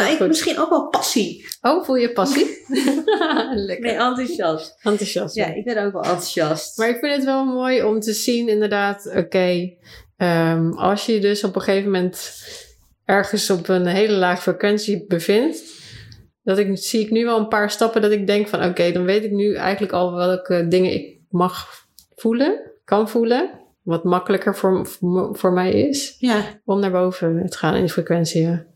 Nou, 0.00 0.12
ik 0.12 0.26
misschien 0.26 0.58
ook 0.58 0.70
wel 0.70 0.88
passie. 0.88 1.46
Oh, 1.60 1.84
voel 1.84 1.94
je 1.96 2.12
passie? 2.12 2.46
lekker. 3.66 3.80
Nee, 3.86 3.96
enthousiast. 3.96 4.78
Enthousiast. 4.82 5.34
Ja, 5.34 5.54
ik 5.54 5.64
ben 5.64 5.84
ook 5.84 5.92
wel 5.92 6.02
enthousiast. 6.02 6.78
Maar 6.78 6.88
ik 6.88 6.98
vind 6.98 7.14
het 7.14 7.24
wel 7.24 7.44
mooi 7.44 7.82
om 7.82 8.00
te 8.00 8.12
zien, 8.12 8.48
inderdaad, 8.48 9.12
oké, 9.16 9.74
ehm, 10.16 10.72
als 10.72 11.06
je 11.06 11.18
dus 11.20 11.44
op 11.44 11.54
een 11.56 11.62
gegeven 11.62 11.90
moment 11.90 12.32
ergens 13.04 13.50
op 13.50 13.68
een 13.68 13.86
hele 13.86 14.12
lage 14.16 14.42
frequentie 14.42 15.04
bevindt, 15.06 15.62
dat 16.42 16.58
ik, 16.58 16.78
zie 16.78 17.00
ik 17.00 17.10
nu 17.10 17.24
wel 17.24 17.38
een 17.38 17.48
paar 17.48 17.70
stappen 17.70 18.02
dat 18.02 18.10
ik 18.10 18.26
denk 18.26 18.48
van, 18.48 18.64
oké, 18.64 18.92
dan 18.92 19.04
weet 19.04 19.24
ik 19.24 19.30
nu 19.30 19.54
eigenlijk 19.54 19.92
al 19.92 20.14
welke 20.14 20.68
dingen 20.68 20.92
ik 20.92 21.18
mag 21.30 21.68
voelen, 22.14 22.70
kan 22.84 23.08
voelen, 23.08 23.50
wat 23.82 24.04
makkelijker 24.04 24.56
voor, 24.56 24.86
voor, 24.86 25.36
voor 25.36 25.52
mij 25.52 25.72
is, 25.72 26.16
Ja. 26.18 26.60
om 26.64 26.80
naar 26.80 26.90
boven 26.90 27.46
te 27.48 27.56
gaan 27.58 27.74
in 27.74 27.80
die 27.80 27.92
frequentie. 27.92 28.72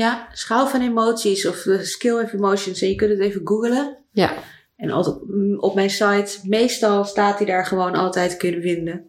Ja. 0.00 0.06
Ja, 0.06 0.28
schaal 0.32 0.68
van 0.68 0.80
emoties 0.80 1.46
of 1.46 1.62
de 1.62 1.84
skill 1.84 2.22
of 2.22 2.32
emotions. 2.32 2.82
En 2.82 2.88
je 2.88 2.94
kunt 2.94 3.10
het 3.10 3.20
even 3.20 3.40
googlen. 3.44 3.96
Ja, 4.12 4.34
En 4.76 4.90
altijd, 4.90 5.16
op 5.56 5.74
mijn 5.74 5.90
site, 5.90 6.38
meestal 6.42 7.04
staat 7.04 7.36
hij 7.38 7.46
daar 7.46 7.66
gewoon 7.66 7.94
altijd 7.94 8.36
kunnen 8.36 8.62
vinden. 8.62 9.04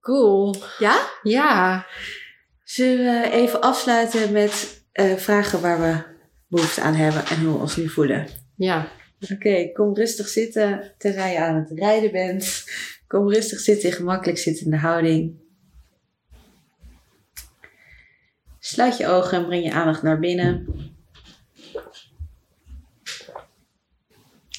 cool. 0.00 0.54
Ja? 0.78 1.10
Ja, 1.22 1.86
Zullen 2.64 3.20
we 3.20 3.30
even 3.30 3.60
afsluiten 3.60 4.32
met 4.32 4.82
eh, 4.92 5.16
vragen 5.16 5.60
waar 5.60 5.80
we 5.80 5.96
behoefte 6.48 6.80
aan 6.80 6.94
hebben 6.94 7.26
en 7.26 7.44
hoe 7.44 7.52
we 7.52 7.60
ons 7.60 7.76
nu 7.76 7.88
voelen? 7.88 8.26
Ja. 8.56 8.88
Oké, 9.32 9.72
kom 9.72 9.94
rustig 9.94 10.28
zitten 10.28 10.94
terwijl 10.98 11.32
je 11.32 11.38
aan 11.40 11.54
het 11.54 11.70
rijden 11.78 12.12
bent. 12.12 12.64
Kom 13.06 13.32
rustig 13.32 13.60
zitten 13.60 13.88
in 13.88 13.94
gemakkelijk 13.94 14.38
zittende 14.38 14.76
houding. 14.76 15.42
Sluit 18.64 18.96
je 18.96 19.06
ogen 19.06 19.38
en 19.38 19.46
breng 19.46 19.64
je 19.64 19.72
aandacht 19.72 20.02
naar 20.02 20.18
binnen. 20.18 20.66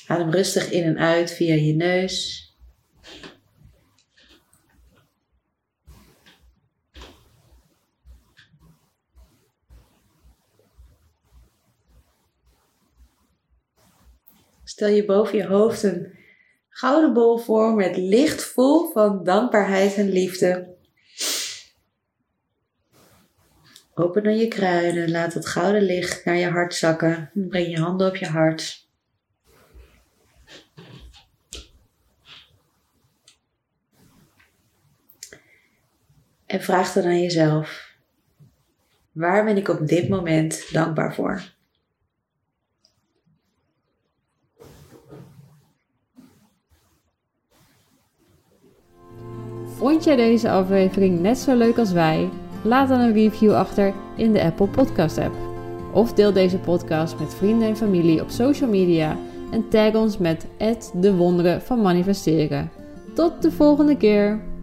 Adem 0.08 0.32
rustig 0.32 0.72
in 0.72 0.84
en 0.84 0.98
uit 0.98 1.32
via 1.32 1.54
je 1.54 1.74
neus. 1.74 2.44
Stel 14.64 14.88
je 14.88 15.06
boven 15.06 15.38
je 15.38 15.46
hoofd 15.46 15.84
een 15.84 16.18
gouden 16.70 17.14
bol 17.14 17.38
voor 17.38 17.74
met 17.74 17.98
licht 17.98 18.44
vol 18.44 18.92
van 18.92 19.24
dankbaarheid 19.24 19.96
en 19.96 20.10
liefde. 20.10 20.75
Open 23.98 24.24
dan 24.24 24.38
je 24.38 24.48
kruinen, 24.48 25.12
laat 25.12 25.34
het 25.34 25.46
gouden 25.48 25.82
licht 25.82 26.26
naar 26.26 26.36
je 26.36 26.48
hart 26.48 26.76
zakken. 26.76 27.30
Breng 27.34 27.68
je 27.68 27.80
handen 27.80 28.08
op 28.08 28.16
je 28.16 28.26
hart. 28.26 28.88
En 36.46 36.62
vraag 36.62 36.94
dan 36.94 37.04
aan 37.04 37.22
jezelf: 37.22 37.96
waar 39.12 39.44
ben 39.46 39.58
ik 39.58 39.68
op 39.68 39.88
dit 39.88 40.10
moment 40.10 40.72
dankbaar 40.72 41.16
voor? 41.16 41.54
Vond 49.66 50.04
jij 50.04 50.16
deze 50.16 50.50
aflevering 50.50 51.20
net 51.20 51.38
zo 51.38 51.56
leuk 51.56 51.78
als 51.78 51.92
wij? 51.92 52.30
Laat 52.66 52.90
dan 52.90 53.00
een 53.00 53.14
review 53.14 53.54
achter 53.54 53.94
in 54.16 54.34
de 54.34 54.44
Apple 54.44 54.68
Podcast 54.68 55.18
app. 55.18 55.36
Of 55.94 56.14
deel 56.14 56.34
deze 56.34 56.58
podcast 56.58 57.20
met 57.20 57.34
vrienden 57.34 57.68
en 57.68 57.78
familie 57.78 58.22
op 58.22 58.30
social 58.30 58.70
media 58.70 59.18
en 59.52 59.70
tag 59.70 59.94
ons 59.94 60.18
met 60.18 60.48
de 60.94 61.16
wonderen 61.16 61.62
van 61.62 61.82
manifesteren. 61.82 62.72
Tot 63.14 63.42
de 63.42 63.52
volgende 63.52 63.98
keer! 63.98 64.55